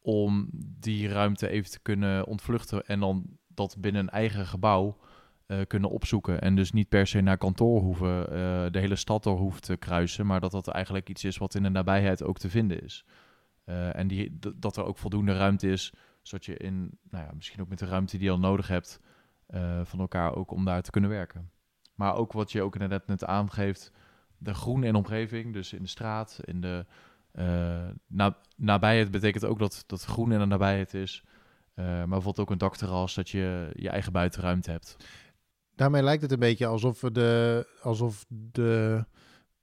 [0.02, 4.98] om die ruimte even te kunnen ontvluchten en dan dat binnen een eigen gebouw
[5.45, 6.41] eh, kunnen opzoeken.
[6.41, 9.78] En dus niet per se naar kantoor hoeven, eh, de hele stad door hoeft te
[9.78, 13.06] kruisen, maar dat dat eigenlijk iets is wat in de nabijheid ook te vinden is.
[13.93, 17.69] En die, dat er ook voldoende ruimte is, zodat je in, nou ja, misschien ook
[17.69, 19.00] met de ruimte die je al nodig hebt,
[19.84, 21.52] van elkaar ook om daar te kunnen werken.
[21.95, 23.91] Maar ook wat je ook inderdaad net aangeeft,
[24.39, 26.86] de groen de omgeving, dus in de straat, in de
[27.32, 31.23] eh, na, nabijheid betekent ook dat, dat groen in de nabijheid is.
[31.73, 34.95] Eh, maar bijvoorbeeld ook een dakterras, dat je je eigen buitenruimte hebt.
[35.75, 39.06] Daarmee lijkt het een beetje alsof, de, alsof de,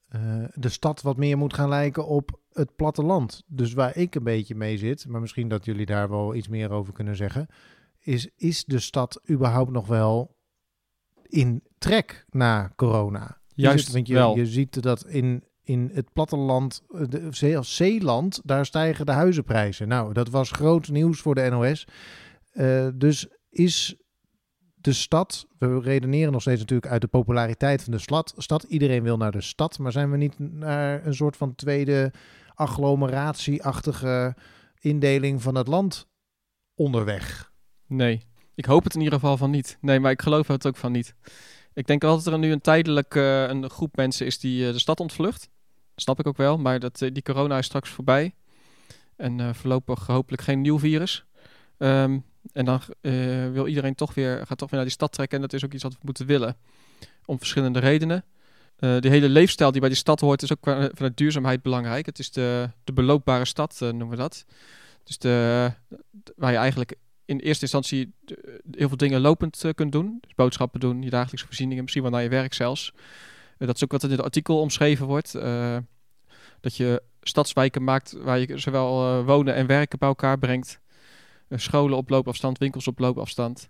[0.09, 3.43] eh, de stad wat meer moet gaan lijken op het platteland.
[3.47, 6.71] Dus waar ik een beetje mee zit, maar misschien dat jullie daar wel iets meer
[6.71, 7.47] over kunnen zeggen,
[8.01, 10.37] is, is de stad überhaupt nog wel
[11.23, 13.36] in trek na corona?
[13.57, 14.37] Is Juist want je, wel.
[14.37, 19.89] je ziet dat in, in het platteland, de, zelfs Zeeland, daar stijgen de huizenprijzen.
[19.89, 21.87] Nou, dat was groot nieuws voor de NOS.
[22.51, 23.97] Eh, dus is
[24.75, 28.35] de stad, we redeneren nog steeds natuurlijk uit de populariteit van de stad.
[28.37, 28.63] stad.
[28.63, 32.13] Iedereen wil naar de stad, maar zijn we niet naar een soort van tweede
[32.55, 34.37] agglomeratieachtige
[34.81, 36.09] indeling van het land
[36.75, 37.53] onderweg?
[37.87, 38.23] Nee,
[38.55, 39.79] ik hoop het in ieder geval van niet.
[39.81, 41.15] Nee, maar ik geloof het ook van niet.
[41.77, 44.73] Ik denk altijd dat er nu een tijdelijk eh, een groep mensen is die eh,
[44.73, 45.49] de stad ontvlucht.
[45.97, 48.35] Snap ik ook wel, maar dat, eh, die corona is straks voorbij.
[49.17, 51.25] En voorlopig hopelijk geen nieuw virus.
[51.79, 52.19] Ehm,
[52.53, 52.81] en dan
[53.53, 55.37] wil iedereen toch weer, gaat toch weer naar die stad trekken.
[55.37, 56.57] En dat is ook iets wat we moeten willen.
[57.25, 58.25] Om verschillende redenen.
[58.77, 62.07] De hele leefstijl die bij die stad hoort is ook vanuit duurzaamheid belangrijk.
[62.07, 64.45] Het is de, de beloopbare stad, noemen we dat.
[65.05, 65.73] Dus de,
[66.37, 66.95] waar je eigenlijk
[67.27, 70.19] in eerste instantie de- heel veel dingen lopend eh, kunt doen.
[70.21, 72.93] Dus boodschappen doen, je dagelijkse voorzieningen, misschien wel naar je werk zelfs.
[73.59, 75.35] Eh, dat is ook wat in het artikel omschreven wordt.
[75.35, 75.77] eh,
[76.61, 80.81] dat je stadswijken maakt waar je zowel eh, wonen en werken bij elkaar brengt.
[81.49, 83.69] Eh, scholen op loopafstand, winkels op loopafstand.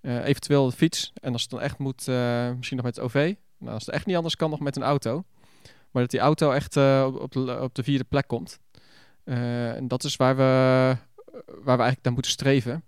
[0.00, 1.12] Eh, eventueel de fiets.
[1.20, 3.34] En als het dan echt moet, eh, misschien nog met het OV.
[3.58, 5.24] Nou, als het echt niet anders kan, nog met een auto.
[5.90, 7.08] Maar dat die auto echt eh,
[7.60, 8.58] op, de, vierde plek komt.
[9.24, 10.42] Eh, en dat is waar we,
[11.46, 12.82] waar we eigenlijk naar moeten streven.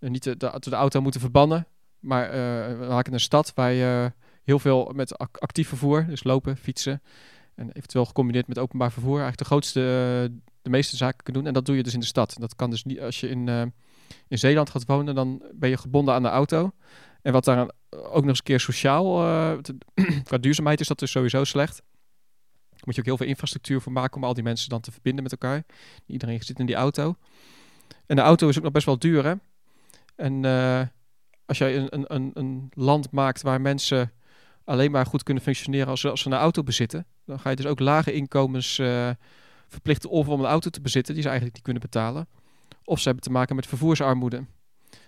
[0.00, 1.66] Eh, niet de, de, de auto moeten verbannen,
[1.98, 6.24] maar eh, we maken een stad waar je heel veel met ac- actief vervoer, dus
[6.24, 7.02] lopen, fietsen
[7.54, 11.46] en eventueel gecombineerd met openbaar vervoer, eigenlijk de grootste, eh, de meeste zaken kunt doen.
[11.46, 12.36] En dat doe je dus in de stad.
[12.38, 13.72] Dat kan dus niet als je in,
[14.28, 16.70] in Zeeland gaat wonen, dan ben je gebonden aan de auto.
[17.22, 19.14] En wat daar ook nog eens een keer sociaal,
[19.62, 19.76] te-
[20.24, 21.82] qua duurzaamheid is dat dus sowieso slecht.
[22.70, 24.92] Daar moet je ook heel veel infrastructuur voor maken om al die mensen dan te
[24.92, 25.64] verbinden met elkaar.
[26.06, 27.14] Iedereen zit in die auto.
[28.06, 29.34] En de auto is ook nog best wel duur, hè?
[30.20, 30.82] En eh,
[31.46, 34.12] als jij een, een, een, land maakt waar mensen
[34.64, 37.56] alleen maar goed kunnen functioneren als ze, als ze een auto bezitten, dan ga je
[37.56, 39.10] dus ook lage inkomens eh,
[39.68, 42.28] verplichten of om een auto te bezitten die ze eigenlijk niet kunnen betalen.
[42.84, 44.44] Of ze hebben te maken met vervoersarmoede.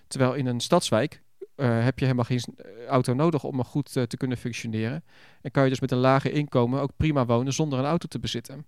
[0.07, 1.23] Terwijl in een stadswijk
[1.55, 2.43] eh, heb je helemaal geen
[2.89, 5.05] auto nodig om goed te kunnen functioneren.
[5.43, 8.19] En kan je dus met een lage inkomen ook prima wonen zonder een auto te
[8.19, 8.67] bezitten.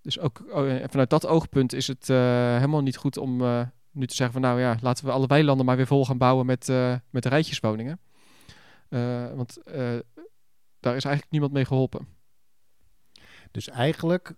[0.00, 3.42] Dus ook oh, vanuit dat oogpunt is het helemaal niet goed om,
[3.92, 6.46] nu te zeggen van nou ja, laten we alle weilanden maar weer vol gaan bouwen
[6.46, 8.00] met, uh, met rijtjeswoningen.
[8.88, 9.98] Uh, want uh,
[10.80, 12.06] daar is eigenlijk niemand mee geholpen.
[13.50, 14.34] Dus eigenlijk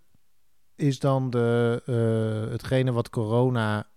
[0.75, 1.83] is dan de,
[2.51, 3.89] hetgene wat corona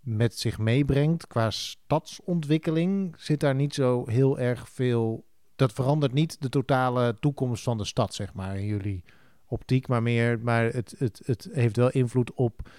[0.00, 5.28] met zich meebrengt qua stadsontwikkeling, zit daar niet zo heel erg veel.
[5.56, 9.04] Dat verandert niet de totale toekomst van de stad, zeg maar, in jullie
[9.46, 10.38] optiek, maar meer.
[10.42, 12.70] Maar het, het, het heeft wel invloed op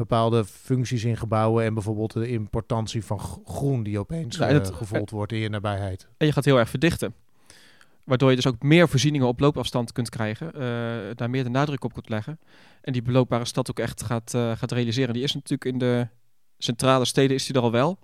[0.00, 5.10] bepaalde functies in gebouwen en bijvoorbeeld de importantie van groen die opeens nou, het, gevolgd
[5.10, 6.08] wordt in je nabijheid.
[6.16, 7.14] En je gaat heel erg verdichten.
[8.04, 10.46] Waardoor je dus ook meer voorzieningen op loopafstand kunt krijgen.
[10.46, 10.62] Uh,
[11.14, 12.38] daar meer de nadruk op kunt leggen.
[12.80, 15.14] En die beloopbare stad ook echt gaat, uh, gaat realiseren.
[15.14, 16.08] Die is natuurlijk in de
[16.58, 17.98] centrale steden is die er al wel.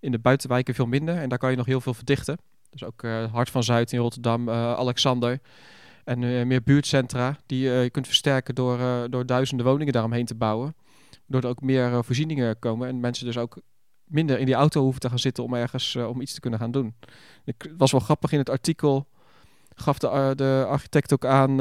[0.00, 1.16] In de buitenwijken veel minder.
[1.16, 2.38] En daar kan je nog heel veel verdichten.
[2.70, 5.40] Dus ook Hart van Zuid in Rotterdam, Alexander.
[6.04, 8.78] En meer buurtcentra die je kunt versterken door,
[9.10, 10.74] door duizenden woningen daaromheen te bouwen.
[11.30, 13.60] Door er ook meer uh, voorzieningen komen en mensen dus ook
[14.04, 16.58] minder in die auto hoeven te gaan zitten om ergens uh, om iets te kunnen
[16.58, 16.94] gaan doen.
[17.44, 19.08] Ik was wel grappig in het artikel
[19.74, 21.56] gaf de, uh, de architect ook aan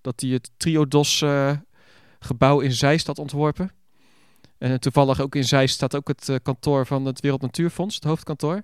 [0.00, 1.24] dat hij het Triodos
[2.18, 3.70] gebouw in Zeist had ontworpen.
[4.58, 8.62] En toevallig ook in Zeist staat ook het kantoor van het Wereld Natuurfonds, het hoofdkantoor.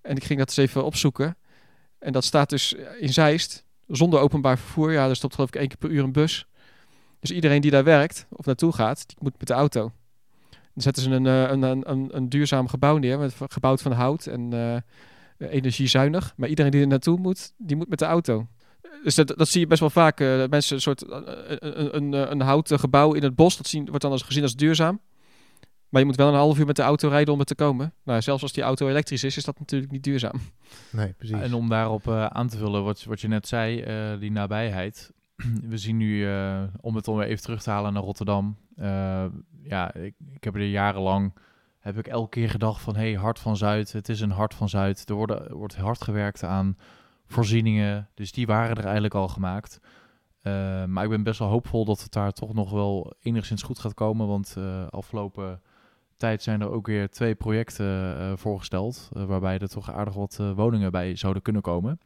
[0.00, 1.36] En ik ging dat eens even opzoeken.
[1.98, 4.92] En dat staat dus in Zeist, zonder openbaar vervoer.
[4.92, 6.46] Ja, er stopt geloof ik één keer per uur een bus.
[7.20, 9.92] Dus iedereen die daar werkt of naartoe gaat, die moet met de auto.
[10.50, 14.26] Dan zetten ze een, eh, een, een, een, duurzaam gebouw neer, met, gebouwd van hout
[14.26, 16.32] en uh, energiezuinig.
[16.36, 18.46] Maar iedereen die er naartoe moet, die moet met de auto.
[19.04, 20.20] Dus dat, dat zie je best wel vaak.
[20.20, 24.02] Uh, mensen een soort een, een, een, houten gebouw in het bos, dat zien, wordt
[24.02, 25.00] dan als gezien als duurzaam.
[25.88, 27.92] Maar je moet wel een half uur met de auto rijden om er te komen.
[28.04, 30.40] Nou, zelfs als die auto elektrisch is, is dat natuurlijk niet duurzaam.
[30.90, 31.40] Nee, precies.
[31.40, 33.84] En om daarop aan te vullen wat, wat je net zei,
[34.18, 35.12] die nabijheid.
[35.72, 38.56] we zien nu, uh, om het om even terug te halen naar Rotterdam.
[38.76, 39.24] Uh,
[39.62, 41.34] ja, ik, ik, heb er jarenlang,
[41.78, 44.68] heb ik elke keer gedacht van, hey, Hart van Zuid, het is een Hart van
[44.68, 45.08] Zuid.
[45.08, 46.76] Er, wordt hard gewerkt aan
[47.26, 49.80] voorzieningen, dus die waren er eigenlijk al gemaakt.
[50.42, 53.78] Uh, maar ik ben best wel hoopvol dat het daar toch nog wel enigszins goed
[53.78, 54.56] gaat komen, want
[54.90, 55.62] afgelopen
[56.16, 61.16] tijd zijn er ook weer twee projecten voorgesteld, waarbij er toch aardig wat woningen bij
[61.16, 62.00] zouden kunnen komen.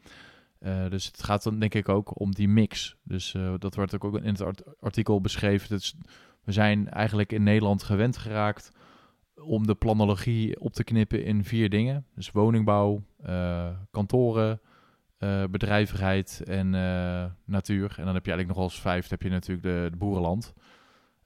[0.65, 2.97] Uh, dus het gaat dan denk ik ook om die mix.
[3.03, 5.69] Dus uh, dat wordt ook in het artikel beschreven.
[5.69, 5.95] Dus
[6.45, 8.71] we zijn eigenlijk in Nederland gewend geraakt
[9.35, 12.07] om de planologie op te knippen in vier dingen.
[12.15, 14.61] Dus woningbouw, uh, kantoren,
[15.51, 16.71] bedrijvigheid en
[17.45, 17.95] natuur.
[17.99, 20.53] En dan heb je eigenlijk nog als vijf, heb je natuurlijk de, de boerenland.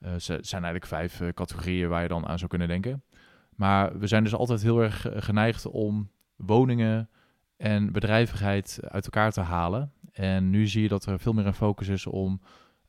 [0.01, 3.03] ze zijn eigenlijk vijf categorieën waar je dan aan zou kunnen denken.
[3.51, 7.09] Maar we zijn dus altijd heel erg geneigd om woningen
[7.57, 9.93] en bedrijvigheid uit elkaar te halen.
[10.13, 12.41] En nu zie je dat er veel meer een focus is om,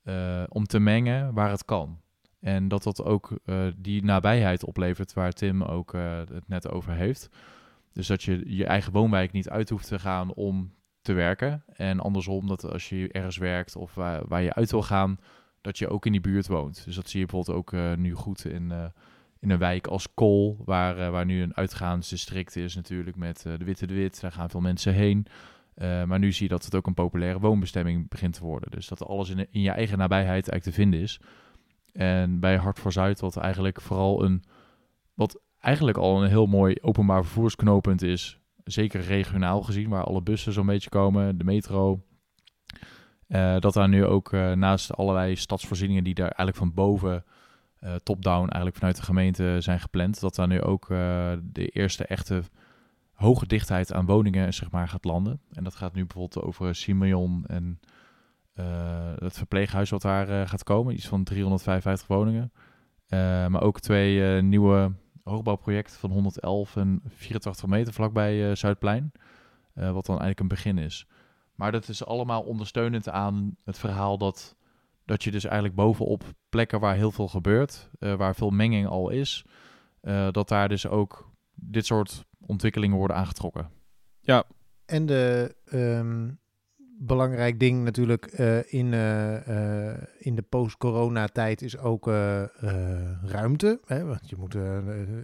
[0.03, 2.01] uh, om te mengen waar het kan.
[2.39, 6.93] En dat dat ook uh, die nabijheid oplevert waar Tim ook uh, het net over
[6.93, 7.29] heeft.
[7.93, 11.63] Dus dat je je eigen woonwijk niet uit hoeft te gaan om te werken.
[11.73, 15.17] En andersom, dat als je ergens werkt of waar, waar je uit wil gaan,
[15.61, 16.85] dat je ook in die buurt woont.
[16.85, 18.91] Dus dat zie je bijvoorbeeld ook nu goed in
[19.39, 23.53] in een wijk als Kool, waar, uh, waar nu een uitgaansdistrict is natuurlijk met uh,
[23.57, 24.21] de Witte de Wit.
[24.21, 25.25] Daar gaan veel mensen heen.
[25.75, 28.71] Uh, maar nu zie je dat het ook een populaire woonbestemming begint te worden.
[28.71, 31.19] Dus dat alles in, in je eigen nabijheid eigenlijk te vinden is.
[31.91, 34.43] En bij Hart voor Zuid, wat eigenlijk vooral een...
[35.13, 38.39] Wat eigenlijk al een heel mooi openbaar vervoersknooppunt is.
[38.63, 41.37] Zeker regionaal gezien, waar alle bussen zo'n beetje komen.
[41.37, 42.01] De metro.
[43.59, 47.23] dat daar nu ook naast allerlei stadsvoorzieningen die daar eigenlijk van boven
[47.83, 50.19] uh, top-down eigenlijk vanuit de gemeente zijn gepland.
[50.19, 50.97] Dat daar nu ook uh,
[51.43, 52.43] de eerste echte
[53.13, 55.41] hoge dichtheid aan woningen zeg maar, gaat landen.
[55.51, 57.79] En dat gaat nu bijvoorbeeld over Simeon en
[58.55, 58.65] uh,
[59.15, 60.93] het verpleeghuis wat daar gaat komen.
[60.93, 62.51] Iets van 355 woningen.
[63.51, 64.91] maar ook twee nieuwe
[65.23, 69.11] hoogbouwprojecten van 111 en 84 meter vlakbij Zuidplein.
[69.73, 71.07] wat dan eigenlijk een begin is.
[71.55, 74.55] Maar dat is allemaal ondersteunend aan het verhaal dat
[75.07, 79.09] dat je dus eigenlijk bovenop plekken waar heel veel gebeurt, uh, waar veel menging al
[79.09, 79.45] is,
[80.01, 83.69] uh, dat daar dus ook dit soort ontwikkelingen worden aangetrokken.
[84.19, 84.43] Ja.
[84.85, 86.39] En de um,
[86.99, 88.93] belangrijk ding natuurlijk uh, in,
[90.19, 92.05] in de post-corona tijd is ook
[93.21, 93.79] ruimte.
[93.85, 94.05] Hè?
[94.05, 94.57] Want je moet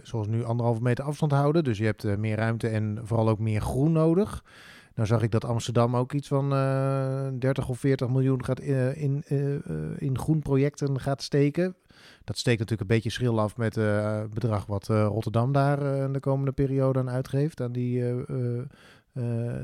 [0.02, 1.64] zoals nu anderhalve meter afstand houden.
[1.64, 4.44] Dus je hebt meer ruimte en vooral ook meer groen nodig.
[4.94, 8.60] Nou zag ik dat Amsterdam ook iets van uh, eh, 30 of 40 miljoen gaat
[8.60, 9.56] uh, in, uh,
[9.98, 11.76] in groenprojecten gaat steken.
[12.24, 16.52] Dat steekt natuurlijk een beetje schril af met het bedrag wat Rotterdam daar de komende
[16.52, 17.60] periode aan uitgeeft.
[17.60, 18.04] Aan die,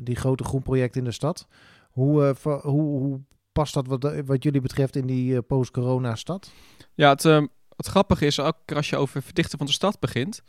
[0.03, 1.47] die grote groenprojecten in de stad.
[1.91, 3.21] Hoe, hoe, hoe
[3.53, 6.53] past dat wat, wat jullie betreft in die post-corona stad?
[6.95, 10.43] Ja, het, ehm, wat grappig is, keer als je over verdichten van de stad begint,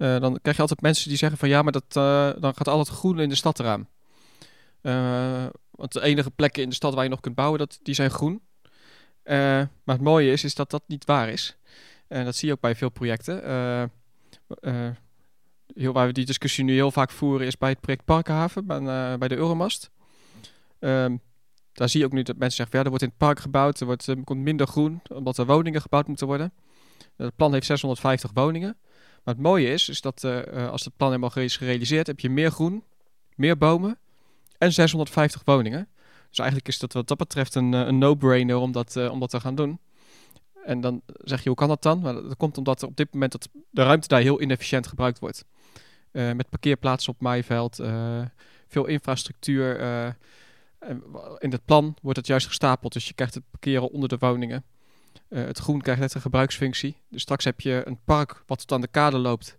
[0.00, 2.68] eh, dan krijg je altijd mensen die zeggen van ja, maar dat, eh, dan gaat
[2.68, 3.88] al het groen in de stad eraan.
[4.80, 7.94] Eh, want de enige plekken in de stad waar je nog kunt bouwen, dat, die
[7.94, 8.42] zijn groen.
[9.24, 11.56] Maar het mooie is, is dat dat niet waar is.
[12.08, 13.42] En dat zie je ook bij veel projecten.
[15.74, 19.18] Heel, waar we die discussie nu heel vaak voeren is bij het project Parkenhaven, bij,
[19.18, 19.90] bij de Euromast.
[20.78, 21.16] Ehm,
[21.72, 23.80] daar zie je ook nu dat mensen zeggen, ja, er wordt in het park gebouwd,
[23.80, 26.52] er wordt, eh, komt minder groen, omdat er woningen gebouwd moeten worden.
[27.16, 28.76] Het plan heeft 650 woningen.
[29.22, 32.20] Maar het mooie is, is dat eh, eh, als het plan helemaal is gerealiseerd, heb
[32.20, 32.84] je meer groen,
[33.34, 33.98] meer bomen
[34.58, 35.88] en 650 woningen.
[36.28, 39.30] Dus eigenlijk is dat wat dat betreft een, eh, een no-brainer om dat, om dat
[39.30, 39.78] te gaan doen.
[40.64, 42.00] En dan zeg je, hoe kan dat dan?
[42.00, 45.44] Maar dat komt omdat op dit moment dat de ruimte daar heel inefficiënt gebruikt wordt.
[46.12, 47.80] Met parkeerplaatsen op maaiveld,
[48.68, 49.78] veel infrastructuur.
[51.38, 54.64] in het plan wordt het juist gestapeld, dus je krijgt het parkeren onder de woningen.
[55.30, 56.96] Eh, het groen krijgt net een gebruiksfunctie.
[57.08, 59.58] Dus straks heb je een park wat tot aan de kade loopt.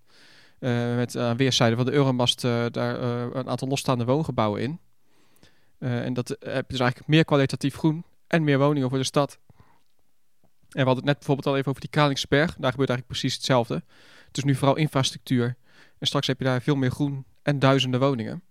[0.60, 3.02] eh, met aan weerszijden van de Euromast eh, daar
[3.36, 4.80] een aantal losstaande woongebouwen in.
[5.80, 9.40] En dat heb je dus eigenlijk meer kwalitatief groen en meer woningen voor de stad.
[10.42, 12.56] En we hadden het net bijvoorbeeld al even over die Kralingsberg.
[12.58, 13.84] Daar gebeurt eigenlijk precies hetzelfde.
[14.28, 15.56] Het is nu vooral infrastructuur.
[15.98, 18.44] En straks heb je daar veel meer groen en duizenden woningen.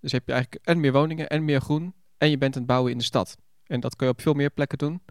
[0.00, 1.94] Dus heb je eigenlijk en meer woningen en meer groen.
[2.18, 3.36] En je bent aan het bouwen in de stad.
[3.66, 5.02] En dat kun je op veel meer plekken doen.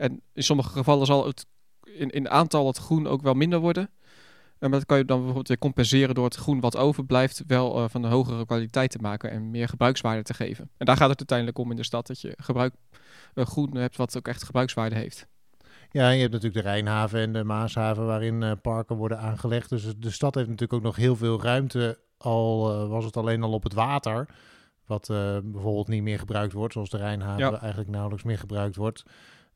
[0.00, 1.46] En in sommige gevallen zal het
[1.84, 3.90] in, in aantal het groen ook wel minder worden.
[4.58, 7.76] Eh, Maar dat kan je dan bijvoorbeeld weer compenseren door het groen wat overblijft wel
[7.78, 10.70] eh, van een hogere kwaliteit te maken en meer gebruikswaarde te geven.
[10.76, 12.74] En daar gaat het uiteindelijk om in de stad, dat je gebruik,
[13.34, 15.26] eh, groen hebt wat ook echt gebruikswaarde heeft.
[15.92, 19.68] Ja, en je hebt natuurlijk de Rijnhaven en de Maashaven waarin eh, parken worden aangelegd.
[19.68, 23.42] Dus de stad heeft natuurlijk ook nog heel veel ruimte, al eh, was het alleen
[23.42, 24.28] al op het water.
[24.86, 27.58] Wat eh, bijvoorbeeld niet meer gebruikt wordt, zoals de Rijnhaven Ja.
[27.60, 29.02] eigenlijk nauwelijks meer gebruikt wordt.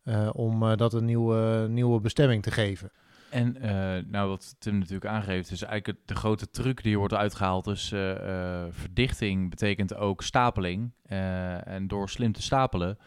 [0.05, 2.91] Eh, om eh, dat een nieuwe, nieuwe bestemming te geven.
[3.31, 7.65] En eh, nou, wat Tim natuurlijk aangeeft, is eigenlijk de grote truc die wordt uitgehaald.
[7.65, 7.89] Dus
[8.71, 10.93] verdichting betekent ook stapeling.
[11.65, 12.99] En door slim te stapelen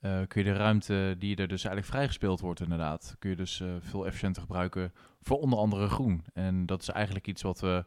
[0.00, 4.06] kun je de ruimte die er dus eigenlijk vrijgespeeld wordt inderdaad, kun je dus veel
[4.06, 6.24] efficiënter gebruiken voor onder andere groen.
[6.34, 7.84] En dat is eigenlijk iets wat we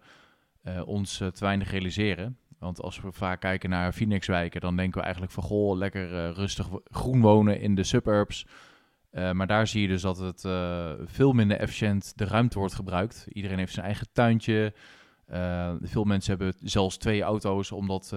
[0.86, 2.38] ons te weinig realiseren.
[2.64, 6.36] Want als we vaak kijken naar Phoenixwijken, dan denken we eigenlijk van goh, lekker eh,
[6.36, 8.48] rustig groen wonen in de suburbs.
[9.10, 12.74] Eh, maar daar zie je dus dat het eh, veel minder efficiënt de ruimte wordt
[12.74, 13.28] gebruikt.
[13.30, 14.74] Iedereen heeft zijn eigen tuintje.
[15.82, 18.16] Veel mensen hebben zelfs twee auto's, omdat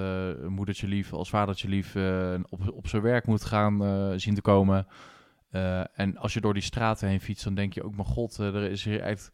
[0.49, 1.97] moedertje lief als vadertje lief
[2.49, 3.81] op, op zijn werk moet gaan
[4.21, 4.87] zien te komen.
[5.93, 8.71] En als je door die straten heen fietst, dan denk je ook, mijn god, er
[8.71, 9.31] is hier echt...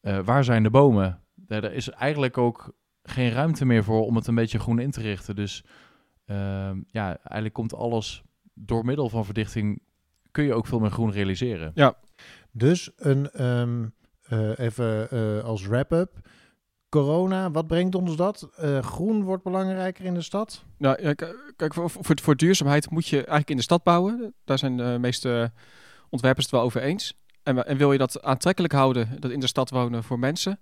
[0.00, 1.20] waar zijn de bomen?
[1.48, 2.74] Er is eigenlijk ook
[3.08, 5.36] geen ruimte meer voor om het een beetje groen in te richten.
[5.36, 5.64] Dus
[6.24, 8.22] ehm, ja, eigenlijk komt alles
[8.54, 9.82] door middel van verdichting
[10.30, 11.72] kun je ook veel meer groen realiseren.
[12.52, 13.84] Dus een, ehm,
[14.22, 16.28] eh, even eh, als wrap-up.
[16.88, 18.48] Corona, wat brengt ons dat?
[18.56, 20.64] Eh, groen wordt belangrijker in de stad.
[20.78, 21.14] Nou, ja,
[21.56, 24.34] kijk, voor, voor, voor duurzaamheid moet je eigenlijk in de stad bouwen.
[24.44, 25.52] Daar zijn de meeste
[26.08, 27.14] ontwerpers het wel over eens.
[27.42, 30.58] En, en wil je dat aantrekkelijk houden, dat in de stad wonen voor mensen,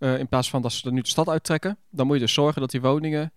[0.00, 2.32] eh, in plaats van dat ze er nu de stad uittrekken, dan moet je dus
[2.32, 3.32] zorgen dat die woningen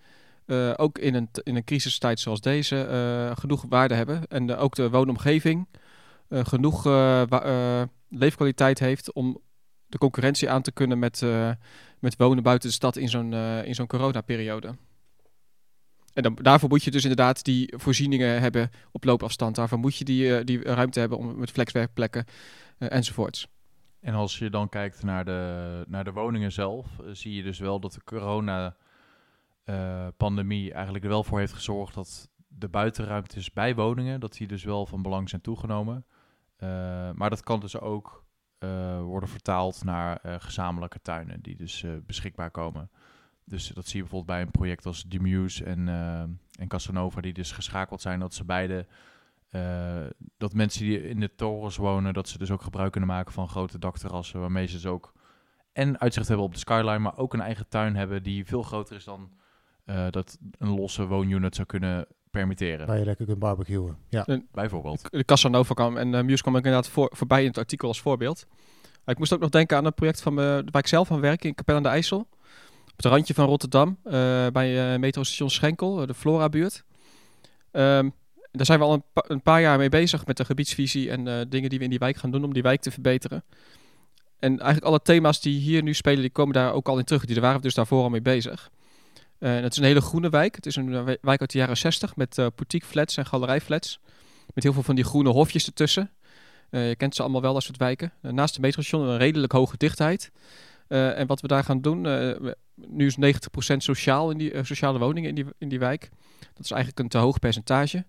[0.45, 4.27] eh, ook in een, in een crisistijd zoals deze eh, genoeg waarde hebben.
[4.27, 5.67] En ook de woonomgeving
[6.29, 9.41] genoeg wa- leefkwaliteit heeft om
[9.87, 11.21] de concurrentie aan te kunnen met,
[11.99, 13.33] met wonen buiten de stad in zo'n
[13.63, 14.75] in zo'n coronaperiode.
[16.13, 19.55] En dan, daarvoor moet je dus inderdaad die voorzieningen hebben op loopafstand.
[19.55, 22.25] Daarvoor moet je die, die ruimte hebben om, met flexwerkplekken
[22.77, 23.47] enzovoorts.
[24.03, 27.59] En als je dan kijkt naar de, naar de woningen zelf, eh, zie je dus
[27.59, 34.19] wel dat de corona-pandemie eigenlijk er wel voor heeft gezorgd dat de buitenruimtes bij woningen,
[34.19, 36.05] dat die dus wel van belang zijn toegenomen.
[36.55, 36.67] Eh,
[37.11, 38.23] maar dat kan dus ook
[38.63, 42.89] eh, worden vertaald naar eh, gezamenlijke tuinen die dus eh, beschikbaar komen.
[43.45, 46.21] Dus dat zie je bijvoorbeeld bij een project als Demuse en, eh,
[46.59, 48.87] en Casanova, die dus geschakeld zijn, dat ze beide
[49.53, 50.05] eh,
[50.37, 53.49] dat mensen die in de torens wonen, dat ze dus ook gebruik kunnen maken van
[53.49, 55.13] grote dakterrassen, waarmee ze dus ook
[55.73, 58.95] en uitzicht hebben op de skyline, maar ook een eigen tuin hebben die veel groter
[58.95, 59.31] is dan
[59.85, 62.87] eh, dat een losse woonunit zou kunnen permitteren.
[62.87, 63.97] Waar je lekker kunt barbecuen.
[64.09, 64.25] Ja.
[64.51, 65.11] Bijvoorbeeld.
[65.11, 68.01] De Casanova kwam en uh, Muse kwam ook inderdaad voor, voorbij in het artikel als
[68.01, 68.45] voorbeeld.
[68.81, 71.19] Maar ik moest ook nog denken aan een project van me, waar ik zelf aan
[71.19, 72.19] werk in Capelle aan de IJssel.
[72.19, 74.11] Op het randje van Rotterdam, uh,
[74.47, 76.83] bij uh, metrostation Schenkel, de Flora-buurt.
[77.71, 78.13] Um,
[78.57, 81.41] daar zijn we al een, een, paar jaar mee bezig met de gebiedsvisie en uh,
[81.49, 83.43] dingen die we in die wijk gaan doen om die wijk te verbeteren.
[84.39, 87.25] En eigenlijk alle thema's die hier nu spelen, die komen daar ook al in terug.
[87.25, 88.69] Die waren we dus daarvoor al mee bezig.
[89.39, 90.55] Uh, het is een hele groene wijk.
[90.55, 92.47] Het is een wijk uit de jaren 60 met uh,
[92.83, 93.99] flats en galerijflats.
[94.53, 96.11] Met heel veel van die groene hofjes ertussen.
[96.69, 98.13] Eh, je kent ze allemaal wel, dat soort wijken.
[98.21, 100.31] Eh, naast de metrostation een redelijk hoge dichtheid.
[100.87, 104.63] Eh, en wat we daar gaan doen, eh, nu is 90% sociaal in die, eh,
[104.63, 106.09] sociale woningen in die, in die wijk.
[106.53, 108.05] Dat is eigenlijk een te hoog percentage.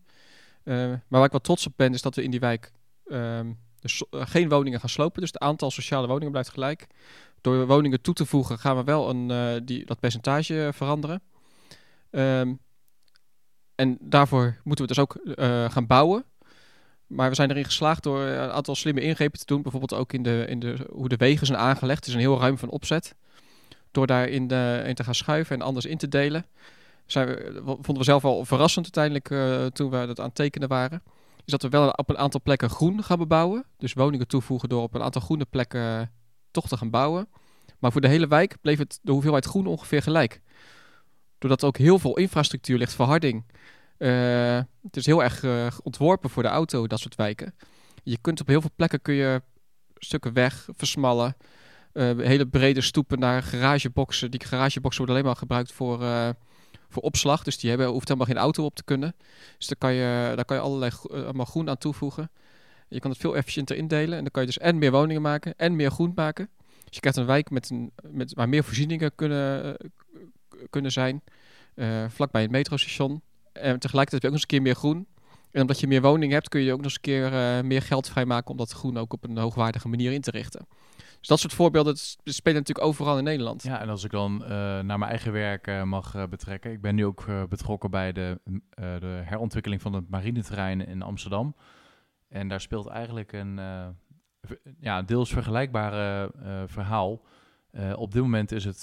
[0.65, 2.73] Eh, maar waar ik wel trots op ben, is dat we in die wijk
[3.07, 3.51] ehm,
[3.85, 5.21] dus, eh, geen woningen gaan slopen.
[5.21, 6.87] Dus het aantal sociale woningen blijft gelijk.
[7.41, 11.23] Door woningen toe te voegen gaan we wel een, eh, die, dat percentage veranderen.
[12.11, 12.55] Ehm,
[13.75, 16.25] en daarvoor moeten we dus ook eh, gaan bouwen.
[17.07, 19.63] Maar we zijn erin geslaagd door een aantal slimme ingrepen te doen.
[19.63, 21.99] Bijvoorbeeld ook in, de, in de, hoe de wegen zijn aangelegd.
[21.99, 23.15] Het is een heel ruim van opzet.
[23.91, 24.49] Door daarin
[24.87, 26.47] in te gaan schuiven en anders in te delen.
[27.07, 30.35] Zijn we, w- vonden we zelf al verrassend uiteindelijk eh, toen we dat aan het
[30.35, 31.03] tekenen waren.
[31.45, 33.65] Is dat we wel op een aantal plekken groen gaan bebouwen.
[33.79, 36.07] Dus woningen toevoegen door op een aantal groene plekken eh,
[36.51, 37.29] toch te gaan bouwen.
[37.79, 40.41] Maar voor de hele wijk bleef het de hoeveelheid groen ongeveer gelijk.
[41.39, 43.45] Doordat ook heel veel infrastructuur ligt, verharding.
[43.97, 47.55] Eh, het is heel erg eh, ontworpen voor de auto, dat soort wijken.
[48.03, 49.43] Je kunt op heel veel plekken kun je
[49.95, 51.37] stukken weg versmallen.
[51.93, 54.31] Eh, hele brede stoepen naar garageboxen.
[54.31, 56.29] Die garageboxen worden alleen maar gebruikt voor, eh,
[56.95, 57.43] voor opslag.
[57.43, 59.15] Dus die hebben, hoeft helemaal geen auto op te kunnen.
[59.59, 62.31] Dus daar kan je, daar kan je allerlei eh, allemaal groen aan toevoegen.
[62.89, 64.17] Je kan het veel efficiënter indelen.
[64.17, 66.49] En dan kan je dus en meer woningen maken en meer groen maken.
[66.85, 69.87] Dus je krijgt een wijk met een, met, waar meer voorzieningen kunnen, eh,
[70.71, 71.23] kunnen zijn.
[71.75, 73.23] eh, vlakbij het metrostation.
[73.53, 75.07] En tegelijkertijd heb je ook nog eens een keer meer groen.
[75.51, 77.31] En omdat je meer woningen hebt, kun je ook nog eens een keer
[77.65, 80.67] meer geld vrijmaken om dat groen ook op een hoogwaardige manier in te richten.
[81.25, 83.63] Dus dat soort voorbeelden spelen natuurlijk overal in Nederland.
[83.63, 86.73] Ja, en als ik dan eh, naar mijn eigen werk eh, mag eh, betrekken.
[86.73, 88.41] Ik ben nu ook betrokken bij de,
[88.75, 91.57] de herontwikkeling van het marineterrein in Amsterdam.
[92.29, 93.61] En daar speelt eigenlijk een
[94.81, 96.31] ja, deels vergelijkbare
[96.67, 97.23] verhaal.
[97.95, 98.83] Op dit moment is het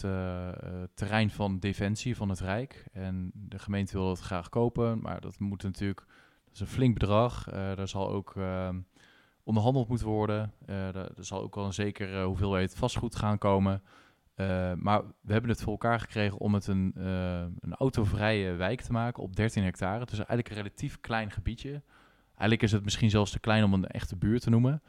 [0.94, 2.86] terrein van Defensie van het Rijk.
[2.94, 6.06] En de gemeente wil het graag kopen, maar dat moet natuurlijk...
[6.46, 7.44] Dat is een flink bedrag.
[7.44, 8.80] Daar zal ook ehm,
[9.44, 10.54] onderhandeld moeten worden.
[10.66, 13.84] Eh, er, zal ook wel een zekere hoeveelheid vastgoed gaan komen.
[14.36, 18.82] Eh, maar we hebben het voor elkaar gekregen om het een, eh, een autovrije wijk
[18.82, 20.04] te maken op 13 hectare.
[20.04, 21.82] Is eigenlijk een relatief klein gebiedje.
[22.28, 24.82] Eigenlijk is het misschien zelfs te klein om een echte buurt te noemen.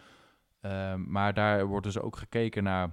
[0.62, 2.90] Eh, maar daar wordt dus ook gekeken naar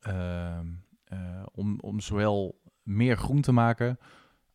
[0.00, 0.66] ehm,
[1.04, 3.98] eh, om, om zowel meer groen te maken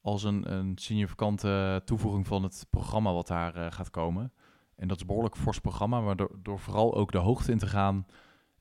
[0.01, 4.33] als een, een significante toevoeging van het programma wat daar eh, gaat komen.
[4.77, 8.05] En dat is behoorlijk fors programma, maar door, vooral ook de hoogte in te gaan,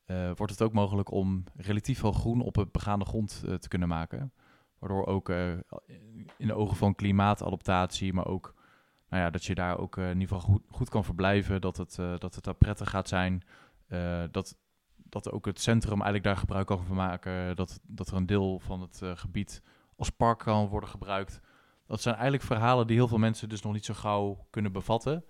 [0.04, 3.68] eh, wordt het ook mogelijk om relatief veel groen op het begaande grond eh, te
[3.68, 4.32] kunnen maken.
[4.78, 5.50] Waardoor ook eh,
[6.36, 8.54] in de ogen van klimaatadaptatie, maar ook
[9.08, 11.94] nou ja, dat je daar ook in ieder geval goed, goed kan verblijven, dat het,
[11.94, 13.42] dat het daar prettig gaat zijn.
[14.30, 14.56] dat,
[14.96, 17.56] dat ook het centrum eigenlijk daar gebruik kan van maken.
[17.56, 19.62] Dat, dat er een deel van het gebied
[19.96, 21.40] als park kan worden gebruikt.
[21.86, 25.24] Dat zijn eigenlijk verhalen die heel veel mensen dus nog niet zo gauw kunnen bevatten.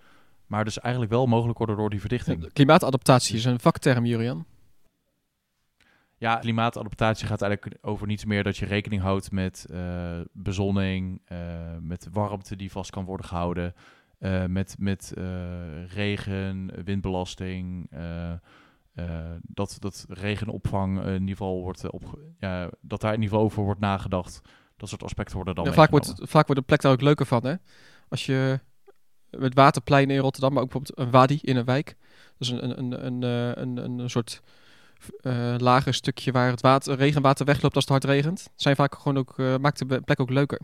[0.46, 2.52] Maar dus eigenlijk wel mogelijk worden door die verdichting.
[2.52, 4.46] Klimaatadaptatie is een vakterm, Julian.
[6.18, 11.38] Ja, klimaatadaptatie gaat eigenlijk over niets meer dat je rekening houdt met eh, bezonning, eh,
[11.80, 13.74] met warmte die vast kan worden gehouden,
[14.18, 15.12] eh, met, met
[15.86, 17.90] regen, windbelasting,
[19.42, 23.62] dat, dat regenopvang in ieder geval wordt op, ja, dat daar in ieder geval over
[23.62, 24.40] wordt nagedacht.
[24.76, 27.26] Dat soort aspecten worden dan Ja, vaak, wordt, vaak wordt de plek daar ook leuker
[27.26, 27.46] van.
[27.46, 27.54] Hè?
[28.08, 28.60] Als je
[29.38, 31.96] met waterpleinen in Rotterdam, maar ook bijvoorbeeld een wadi in een wijk.
[32.38, 34.42] Dus een, een, een, een, eh, een, een, soort
[35.20, 38.48] eh lager stukje waar het water, regenwater wegloopt als het hard regent.
[38.54, 40.60] Zijn vaak gewoon ook, eh, maakt de plek ook leuker.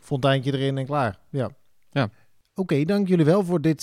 [0.00, 1.18] Fonteintje erin en klaar.
[1.30, 1.50] Ja.
[1.90, 2.10] Ja.
[2.54, 3.82] Oké, dank jullie wel voor dit,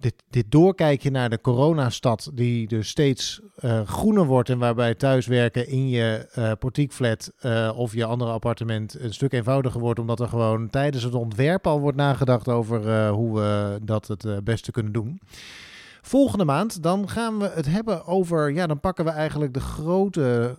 [0.00, 2.30] dit, dit doorkijkje naar de coronastad.
[2.34, 4.48] Die dus steeds eh, groener wordt.
[4.48, 9.80] En waarbij thuiswerken in je eh portiekflat eh, of je andere appartement een stuk eenvoudiger
[9.80, 9.98] wordt.
[9.98, 14.70] Omdat er gewoon tijdens het ontwerp al wordt nagedacht over hoe we dat het beste
[14.70, 15.20] kunnen doen.
[16.02, 20.56] Volgende maand dan gaan we het hebben over, ja, dan pakken we eigenlijk de grote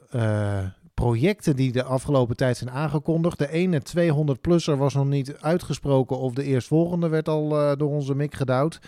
[0.94, 3.38] projecten die de afgelopen tijd zijn aangekondigd.
[3.38, 8.36] De ene 200-plusser was nog niet uitgesproken of de eerstvolgende werd al door onze mik
[8.36, 8.80] gedouwd.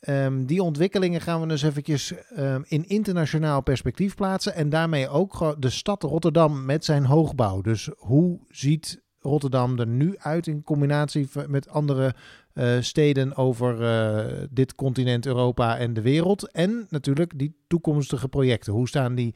[0.00, 4.54] Ehm, die ontwikkelingen gaan we dus eventjes ehm, in internationaal perspectief plaatsen.
[4.54, 7.60] En daarmee ook de stad Rotterdam met zijn hoogbouw.
[7.60, 12.14] Dus hoe ziet Rotterdam er nu uit in combinatie met andere
[12.52, 16.50] eh, steden over eh, dit continent Europa en de wereld.
[16.50, 18.72] En natuurlijk die toekomstige projecten.
[18.72, 19.34] Hoe staan die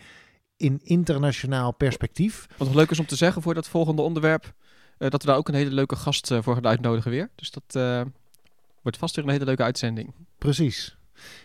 [0.56, 2.46] in internationaal perspectief?
[2.56, 4.52] Wat nog leuk is om te zeggen voor dat volgende onderwerp,
[4.98, 7.30] eh, dat we daar ook een hele leuke gast voor gaan uitnodigen weer.
[7.34, 8.04] Dus dat
[8.82, 10.14] wordt vast weer een hele leuke uitzending.
[10.38, 10.96] Precies.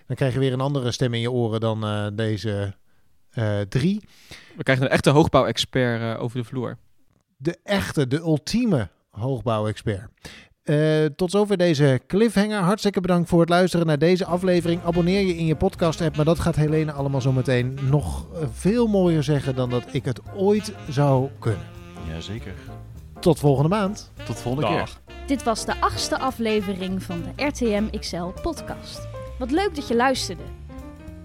[0.08, 2.76] Dan krijg je weer een andere stem in je oren dan eh, deze
[3.30, 4.04] eh, drie.
[4.56, 6.78] We krijgen een echte hoogbouwexpert eh over de vloer.
[7.38, 10.10] De echte, de ultieme hoogbouwexpert.
[10.64, 12.60] Eh, tot zover deze cliffhanger.
[12.60, 14.84] Hartstikke bedankt voor het luisteren naar deze aflevering.
[14.84, 18.88] Abonneer je in je podcast app, maar dat gaat Helene allemaal zo meteen nog veel
[18.88, 21.66] mooier zeggen dan dat ik het ooit zou kunnen.
[22.10, 22.54] Jazeker.
[23.20, 24.12] Tot volgende maand.
[24.26, 25.07] Tot volgende keer.
[25.28, 29.08] Dit was de achtste aflevering van de RTM XL podcast.
[29.40, 30.44] Wat leuk dat je luisterde.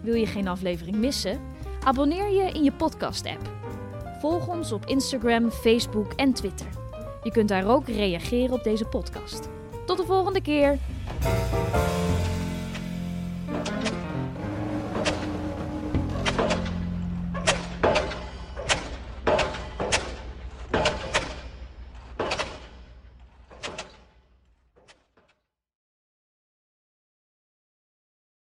[0.01, 1.41] Wil je geen aflevering missen?
[1.85, 3.51] Abonneer je in je podcast app.
[4.21, 6.67] Volg ons op Instagram, Facebook en Twitter.
[7.23, 9.49] Je kunt daar ook reageren op deze podcast.
[9.87, 10.79] Tot de volgende keer.